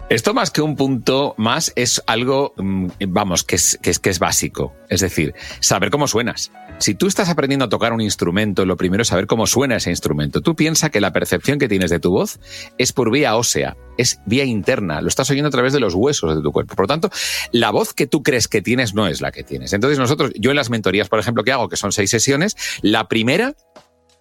Esto 0.09 0.33
más 0.33 0.51
que 0.51 0.63
un 0.63 0.75
punto 0.75 1.35
más 1.37 1.73
es 1.77 2.03
algo, 2.07 2.55
mm, 2.57 2.87
vamos, 3.09 3.45
que 3.45 3.57
es, 3.57 3.79
que 3.83 3.91
es, 3.91 3.99
que 3.99 4.09
es 4.09 4.19
básico. 4.19 4.75
Es 4.89 5.01
decir, 5.01 5.35
saber 5.61 5.91
cómo 5.91 6.09
suenas. 6.09 6.51
Si 6.79 6.95
tú 6.95 7.09
estás 7.09 7.29
aprendiendo 7.29 7.67
a 7.67 7.69
tocar 7.69 7.93
un 7.93 8.01
instrumento, 8.01 8.65
lo 8.69 8.77
primero 8.77 9.03
es 9.03 9.09
saber 9.09 9.27
cómo 9.27 9.47
suena 9.47 9.77
ese 9.77 9.91
instrumento. 9.91 10.41
Tú 10.41 10.55
piensas 10.55 10.91
que 10.91 11.01
la 11.01 11.13
percepción 11.13 11.59
que 11.59 11.69
tienes 11.69 11.91
de 11.91 11.99
tu 11.99 12.11
voz 12.11 12.39
es 12.79 12.93
por 12.93 13.11
vía 13.11 13.37
ósea, 13.37 13.77
es 13.97 14.21
vía 14.27 14.45
interna, 14.45 15.01
lo 15.01 15.09
estás 15.09 15.29
oyendo 15.31 15.49
a 15.49 15.51
través 15.51 15.73
de 15.73 15.81
los 15.81 15.95
huesos 15.95 16.37
de 16.37 16.43
tu 16.43 16.53
cuerpo. 16.53 16.77
Por 16.77 16.85
lo 16.85 16.89
tanto, 16.89 17.11
la 17.51 17.71
voz 17.71 17.95
que 17.95 18.07
tú 18.07 18.23
crees 18.23 18.47
que 18.47 18.63
tienes 18.63 18.95
no 18.95 19.09
es 19.09 19.21
la 19.21 19.33
que 19.33 19.43
tienes. 19.43 19.73
Entonces 19.73 19.99
nosotros, 19.99 20.31
yo 20.37 20.51
en 20.51 20.57
las 20.57 20.71
mentorías, 20.71 21.09
por 21.09 21.19
ejemplo, 21.19 21.43
que 21.43 21.53
hago, 21.53 21.69
que 21.69 21.77
son 21.77 21.91
seis 21.91 22.11
sesiones, 22.11 22.57
la 22.83 23.09
primera 23.09 23.55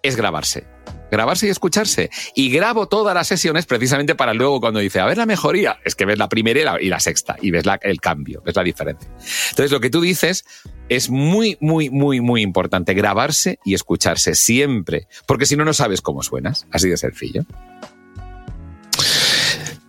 es 0.02 0.16
grabarse 0.16 0.66
grabarse 1.10 1.46
y 1.46 1.50
escucharse. 1.50 2.10
Y 2.34 2.50
grabo 2.50 2.88
todas 2.88 3.14
las 3.14 3.26
sesiones 3.26 3.66
precisamente 3.66 4.14
para 4.14 4.34
luego 4.34 4.60
cuando 4.60 4.80
dice, 4.80 5.00
a 5.00 5.06
ver 5.06 5.18
la 5.18 5.26
mejoría, 5.26 5.78
es 5.84 5.94
que 5.94 6.04
ves 6.04 6.18
la 6.18 6.28
primera 6.28 6.78
y 6.80 6.88
la, 6.88 7.00
sexta 7.00 7.36
y 7.40 7.50
ves 7.50 7.66
la, 7.66 7.78
el 7.82 8.00
cambio, 8.00 8.42
ves 8.44 8.56
la 8.56 8.62
diferencia. 8.62 9.10
Entonces 9.50 9.70
lo 9.70 9.80
que 9.80 9.90
tú 9.90 10.00
dices 10.00 10.44
es 10.88 11.10
muy, 11.10 11.56
muy, 11.60 11.90
muy, 11.90 12.20
muy 12.20 12.42
importante 12.42 12.94
grabarse 12.94 13.58
y 13.64 13.74
escucharse 13.74 14.34
siempre, 14.34 15.06
porque 15.26 15.46
si 15.46 15.56
no, 15.56 15.64
no 15.64 15.74
sabes 15.74 16.00
cómo 16.00 16.22
suenas. 16.22 16.66
Así 16.70 16.88
de 16.88 16.96
sencillo. 16.96 17.44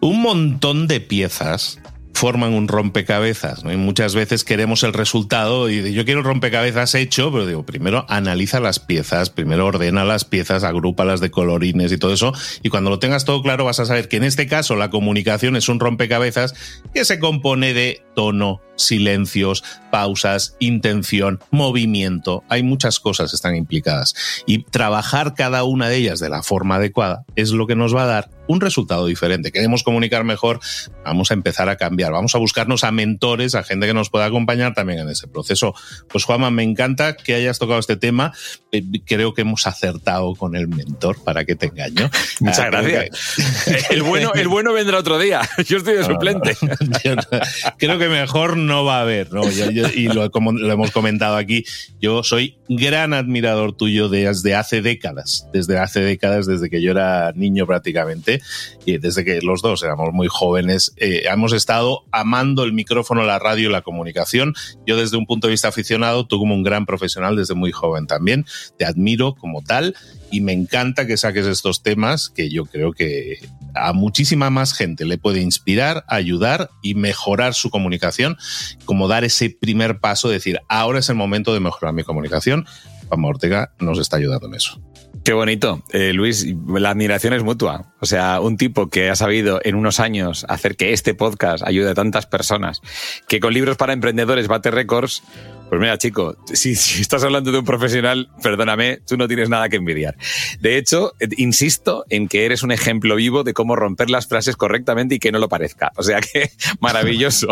Un 0.01 0.21
montón 0.21 0.87
de 0.87 1.01
piezas 1.01 1.79
forman 2.19 2.53
un 2.53 2.67
rompecabezas. 2.67 3.63
Y 3.63 3.77
muchas 3.77 4.13
veces 4.13 4.43
queremos 4.43 4.83
el 4.83 4.91
resultado 4.91 5.69
y 5.69 5.93
yo 5.93 6.03
quiero 6.03 6.19
el 6.19 6.25
rompecabezas 6.25 6.93
hecho, 6.93 7.31
pero 7.31 7.45
digo, 7.45 7.63
primero 7.63 8.05
analiza 8.09 8.59
las 8.59 8.79
piezas, 8.79 9.29
primero 9.29 9.65
ordena 9.65 10.03
las 10.03 10.25
piezas, 10.25 10.65
agrúpalas 10.65 11.21
de 11.21 11.31
colorines 11.31 11.93
y 11.93 11.97
todo 11.97 12.11
eso. 12.11 12.33
Y 12.61 12.67
cuando 12.67 12.89
lo 12.89 12.99
tengas 12.99 13.23
todo 13.23 13.41
claro 13.41 13.63
vas 13.63 13.79
a 13.79 13.85
saber 13.85 14.09
que 14.09 14.17
en 14.17 14.25
este 14.25 14.47
caso 14.47 14.75
la 14.75 14.89
comunicación 14.89 15.55
es 15.55 15.69
un 15.69 15.79
rompecabezas 15.79 16.55
que 16.93 17.05
se 17.05 17.19
compone 17.19 17.73
de 17.73 18.01
tono, 18.15 18.59
silencios, 18.79 19.63
pausas, 19.91 20.55
intención, 20.59 21.39
movimiento. 21.51 22.43
Hay 22.49 22.63
muchas 22.63 22.99
cosas 22.99 23.31
que 23.31 23.35
están 23.35 23.55
implicadas. 23.55 24.15
Y 24.45 24.63
trabajar 24.63 25.33
cada 25.35 25.63
una 25.63 25.89
de 25.89 25.97
ellas 25.97 26.19
de 26.19 26.29
la 26.29 26.43
forma 26.43 26.75
adecuada 26.75 27.25
es 27.35 27.51
lo 27.51 27.67
que 27.67 27.75
nos 27.75 27.95
va 27.95 28.03
a 28.03 28.07
dar 28.07 28.29
un 28.49 28.61
resultado 28.61 29.05
diferente. 29.05 29.51
Queremos 29.51 29.83
comunicar 29.83 30.23
mejor, 30.23 30.59
vamos 31.05 31.29
a 31.29 31.35
empezar 31.35 31.69
a 31.69 31.75
cambiar, 31.75 32.11
vamos 32.11 32.33
a 32.33 32.39
buscarnos 32.39 32.83
a 32.83 32.91
mentores, 32.91 33.53
a 33.53 33.61
gente 33.61 33.85
que 33.85 33.93
nos 33.93 34.09
pueda 34.09 34.25
acompañar 34.25 34.73
también 34.73 34.99
en 34.99 35.09
ese 35.09 35.27
proceso. 35.27 35.75
Pues 36.07 36.23
Juanma, 36.23 36.49
me 36.49 36.63
encanta 36.63 37.15
que 37.15 37.35
hayas 37.35 37.59
tocado 37.59 37.79
este 37.79 37.95
tema. 37.95 38.33
Eh, 38.71 38.83
creo 39.05 39.35
que 39.35 39.41
hemos 39.41 39.67
acertado 39.67 40.33
con 40.33 40.55
el 40.55 40.67
mentor, 40.67 41.23
para 41.23 41.45
que 41.45 41.55
te 41.55 41.67
engaño. 41.67 42.09
Muchas 42.39 42.59
ah, 42.59 42.69
gracias. 42.71 43.87
El 43.91 44.01
bueno, 44.01 44.31
el 44.33 44.47
bueno 44.47 44.73
vendrá 44.73 44.97
otro 44.97 45.19
día. 45.19 45.41
Yo 45.67 45.77
estoy 45.77 45.97
de 45.97 46.05
suplente. 46.05 46.57
creo 47.77 47.99
que 47.99 48.09
mejor 48.09 48.57
no 48.57 48.68
va 48.69 48.99
a 48.99 49.01
haber, 49.01 49.31
¿no? 49.31 49.41
y 49.49 50.07
lo 50.07 50.23
hemos 50.71 50.91
comentado 50.91 51.35
aquí, 51.35 51.65
yo 51.99 52.23
soy 52.23 52.57
gran 52.69 53.13
admirador 53.13 53.73
tuyo 53.73 54.09
desde 54.09 54.55
hace 54.55 54.81
décadas, 54.81 55.47
desde 55.51 55.79
hace 55.79 56.01
décadas, 56.01 56.45
desde 56.45 56.69
que 56.69 56.81
yo 56.81 56.91
era 56.91 57.33
niño 57.35 57.65
prácticamente 57.65 58.41
y 58.85 58.97
desde 58.99 59.25
que 59.25 59.41
los 59.41 59.61
dos 59.61 59.83
éramos 59.83 60.13
muy 60.13 60.27
jóvenes, 60.27 60.93
eh, 60.97 61.23
hemos 61.25 61.53
estado 61.53 62.03
amando 62.11 62.63
el 62.63 62.73
micrófono, 62.73 63.23
la 63.23 63.39
radio 63.39 63.69
y 63.69 63.71
la 63.71 63.81
comunicación. 63.81 64.53
Yo 64.85 64.97
desde 64.97 65.17
un 65.17 65.25
punto 65.25 65.47
de 65.47 65.51
vista 65.51 65.67
aficionado, 65.67 66.27
tú 66.27 66.37
como 66.37 66.53
un 66.53 66.63
gran 66.63 66.85
profesional 66.85 67.35
desde 67.35 67.55
muy 67.55 67.71
joven 67.71 68.05
también, 68.07 68.45
te 68.77 68.85
admiro 68.85 69.35
como 69.35 69.63
tal 69.63 69.95
y 70.31 70.41
me 70.41 70.53
encanta 70.53 71.07
que 71.07 71.17
saques 71.17 71.47
estos 71.47 71.81
temas 71.81 72.29
que 72.29 72.49
yo 72.49 72.65
creo 72.65 72.91
que 72.91 73.39
a 73.75 73.93
muchísima 73.93 74.49
más 74.49 74.73
gente 74.73 75.05
le 75.05 75.17
puede 75.17 75.41
inspirar, 75.41 76.03
ayudar 76.07 76.69
y 76.81 76.95
mejorar 76.95 77.53
su 77.53 77.69
comunicación, 77.69 78.37
como 78.85 79.07
dar 79.07 79.23
ese 79.23 79.49
primer 79.49 79.99
paso, 79.99 80.29
decir, 80.29 80.59
ahora 80.69 80.99
es 80.99 81.09
el 81.09 81.15
momento 81.15 81.53
de 81.53 81.59
mejorar 81.59 81.93
mi 81.93 82.03
comunicación. 82.03 82.65
Juan 83.07 83.25
Ortega 83.25 83.71
nos 83.79 83.99
está 83.99 84.17
ayudando 84.17 84.47
en 84.47 84.55
eso. 84.55 84.81
Qué 85.23 85.33
bonito, 85.33 85.83
eh, 85.91 86.13
Luis. 86.13 86.45
La 86.67 86.91
admiración 86.91 87.33
es 87.33 87.43
mutua. 87.43 87.93
O 87.99 88.05
sea, 88.05 88.39
un 88.39 88.57
tipo 88.57 88.89
que 88.89 89.09
ha 89.09 89.15
sabido 89.15 89.59
en 89.63 89.75
unos 89.75 89.99
años 89.99 90.45
hacer 90.47 90.75
que 90.75 90.93
este 90.93 91.13
podcast 91.13 91.63
ayude 91.65 91.91
a 91.91 91.93
tantas 91.93 92.25
personas, 92.25 92.81
que 93.27 93.39
con 93.39 93.53
libros 93.53 93.77
para 93.77 93.93
emprendedores 93.93 94.47
bate 94.47 94.71
récords, 94.71 95.23
pues 95.69 95.79
mira, 95.79 95.97
chico, 95.97 96.35
si, 96.51 96.71
estás 96.71 97.23
hablando 97.23 97.51
de 97.51 97.59
un 97.59 97.65
profesional, 97.65 98.29
perdóname, 98.41 98.99
tú 99.07 99.17
no 99.17 99.27
tienes 99.27 99.49
nada 99.49 99.69
que 99.69 99.75
envidiar. 99.75 100.15
De 100.59 100.77
hecho, 100.77 101.13
insisto 101.37 102.05
en 102.09 102.27
que 102.27 102.45
eres 102.45 102.63
un 102.63 102.71
ejemplo 102.71 103.15
vivo 103.15 103.43
de 103.43 103.53
cómo 103.53 103.75
romper 103.75 104.09
las 104.09 104.27
frases 104.27 104.55
correctamente 104.55 105.15
y 105.15 105.19
que 105.19 105.31
no 105.31 105.37
lo 105.37 105.47
parezca. 105.47 105.91
O 105.95 106.03
sea 106.03 106.21
que 106.21 106.49
maravilloso. 106.79 107.47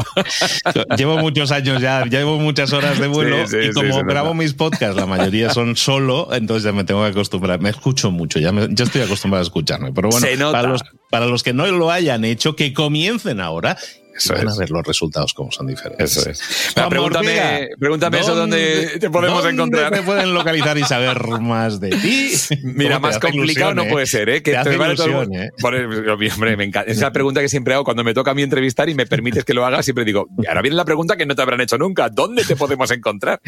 llevo 0.98 1.18
muchos 1.18 1.52
años 1.52 1.82
ya, 1.82 2.06
llevo 2.06 2.40
muchas 2.40 2.74
horas 2.74 3.00
de 3.00 3.08
vuelo 3.08 3.38
y 3.44 3.72
como 3.72 4.04
grabo 4.04 4.34
mis 4.34 4.54
podcasts, 4.54 4.96
la 4.96 5.06
mayoría 5.06 5.52
son 5.52 5.76
solo, 5.76 6.30
entonces 6.32 6.64
ya 6.64 6.72
me 6.72 6.84
tengo 6.84 7.04
que 7.04 7.10
acostumbrar. 7.10 7.62
Me 7.62 7.70
escucho 7.70 8.10
mucho, 8.10 8.40
ya, 8.40 8.52
ya 8.70 8.84
estoy 8.84 9.02
acostumbrado 9.02 9.42
a 9.42 9.46
escucharme. 9.46 9.92
Pero 9.94 10.10
bueno, 10.10 10.52
para 10.52 10.68
los, 10.68 10.82
para 11.12 11.26
los 11.28 11.44
que 11.44 11.54
no 11.54 11.68
lo 11.68 11.92
hayan 11.92 12.26
hecho, 12.26 12.56
que 12.56 12.74
comiencen 12.74 13.42
ahora 13.42 13.78
eso 14.18 14.34
van 14.34 14.50
a 14.50 14.56
ver 14.56 14.72
los 14.72 14.86
resultados 14.86 15.34
como 15.34 15.52
son 15.52 15.68
diferentes. 15.68 16.18
Eso 16.18 16.30
es. 16.30 16.74
pregúntame, 16.90 17.70
pregúntame 17.80 18.20
eso 18.20 18.36
dónde 18.36 18.98
te 19.00 19.10
podemos 19.10 19.44
¿dónde 19.44 19.54
encontrar. 19.54 19.92
te 19.92 20.02
pueden 20.02 20.34
localizar 20.34 20.78
y 20.78 20.84
saber 20.84 21.18
más 21.40 21.80
de 21.80 21.90
ti? 21.90 22.32
Mira, 22.64 23.00
más 23.00 23.20
complicado 23.20 23.74
no 23.74 23.86
puede 23.86 24.06
ser, 24.06 24.30
¿eh? 24.30 24.44
Que 24.44 24.52
te, 24.52 24.58
hace 24.58 24.76
ilusión, 24.76 25.34
¿eh? 25.34 25.52
hombre, 25.62 26.58
me 26.58 26.64
encanta. 26.64 26.92
Es 26.92 27.00
la 27.00 27.12
pregunta 27.12 27.42
que 27.42 27.50
siempre 27.50 27.74
hago 27.74 27.84
cuando 27.84 28.04
me 28.04 28.14
toca 28.14 28.32
a 28.32 28.34
mí 28.34 28.42
entrevistar 28.42 28.90
y 28.90 28.96
me 28.96 29.06
permites 29.06 29.46
que 29.46 29.54
lo 29.54 29.66
haga. 29.66 29.84
Siempre 29.84 30.06
digo, 30.06 30.28
y 30.42 30.48
ahora 30.48 30.62
viene 30.62 30.76
la 30.76 30.86
pregunta 30.86 31.16
que 31.16 31.26
no 31.26 31.36
te 31.36 31.42
habrán 31.42 31.62
hecho 31.62 31.78
nunca. 31.78 32.10
¿Dónde 32.10 32.44
te 32.44 32.56
podemos 32.56 32.92
encontrar? 32.92 33.42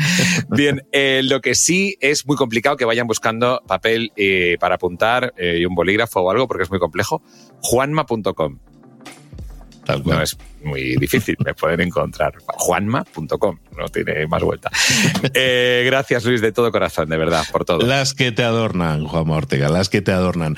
Bien, 0.49 0.83
eh, 0.91 1.21
lo 1.23 1.41
que 1.41 1.55
sí 1.55 1.97
es 1.99 2.25
muy 2.25 2.35
complicado 2.35 2.77
que 2.77 2.85
vayan 2.85 3.07
buscando 3.07 3.61
papel 3.67 4.11
eh, 4.15 4.57
para 4.59 4.75
apuntar 4.75 5.33
eh, 5.37 5.57
y 5.59 5.65
un 5.65 5.75
bolígrafo 5.75 6.21
o 6.21 6.31
algo 6.31 6.47
porque 6.47 6.63
es 6.63 6.69
muy 6.69 6.79
complejo. 6.79 7.21
Juanma.com 7.61 8.59
no 9.97 10.21
es 10.21 10.37
muy 10.63 10.95
difícil, 10.97 11.37
me 11.45 11.53
pueden 11.53 11.81
encontrar. 11.81 12.33
Juanma.com, 12.45 13.57
no 13.77 13.89
tiene 13.89 14.27
más 14.27 14.43
vuelta. 14.43 14.69
Eh, 15.33 15.83
gracias 15.85 16.25
Luis, 16.25 16.41
de 16.41 16.51
todo 16.51 16.71
corazón, 16.71 17.09
de 17.09 17.17
verdad, 17.17 17.43
por 17.51 17.63
todo. 17.63 17.79
Las 17.85 18.13
que 18.13 18.31
te 18.31 18.43
adornan, 18.43 19.05
Juanma 19.05 19.37
Ortega, 19.37 19.69
las 19.69 19.89
que 19.89 20.01
te 20.01 20.11
adornan. 20.11 20.57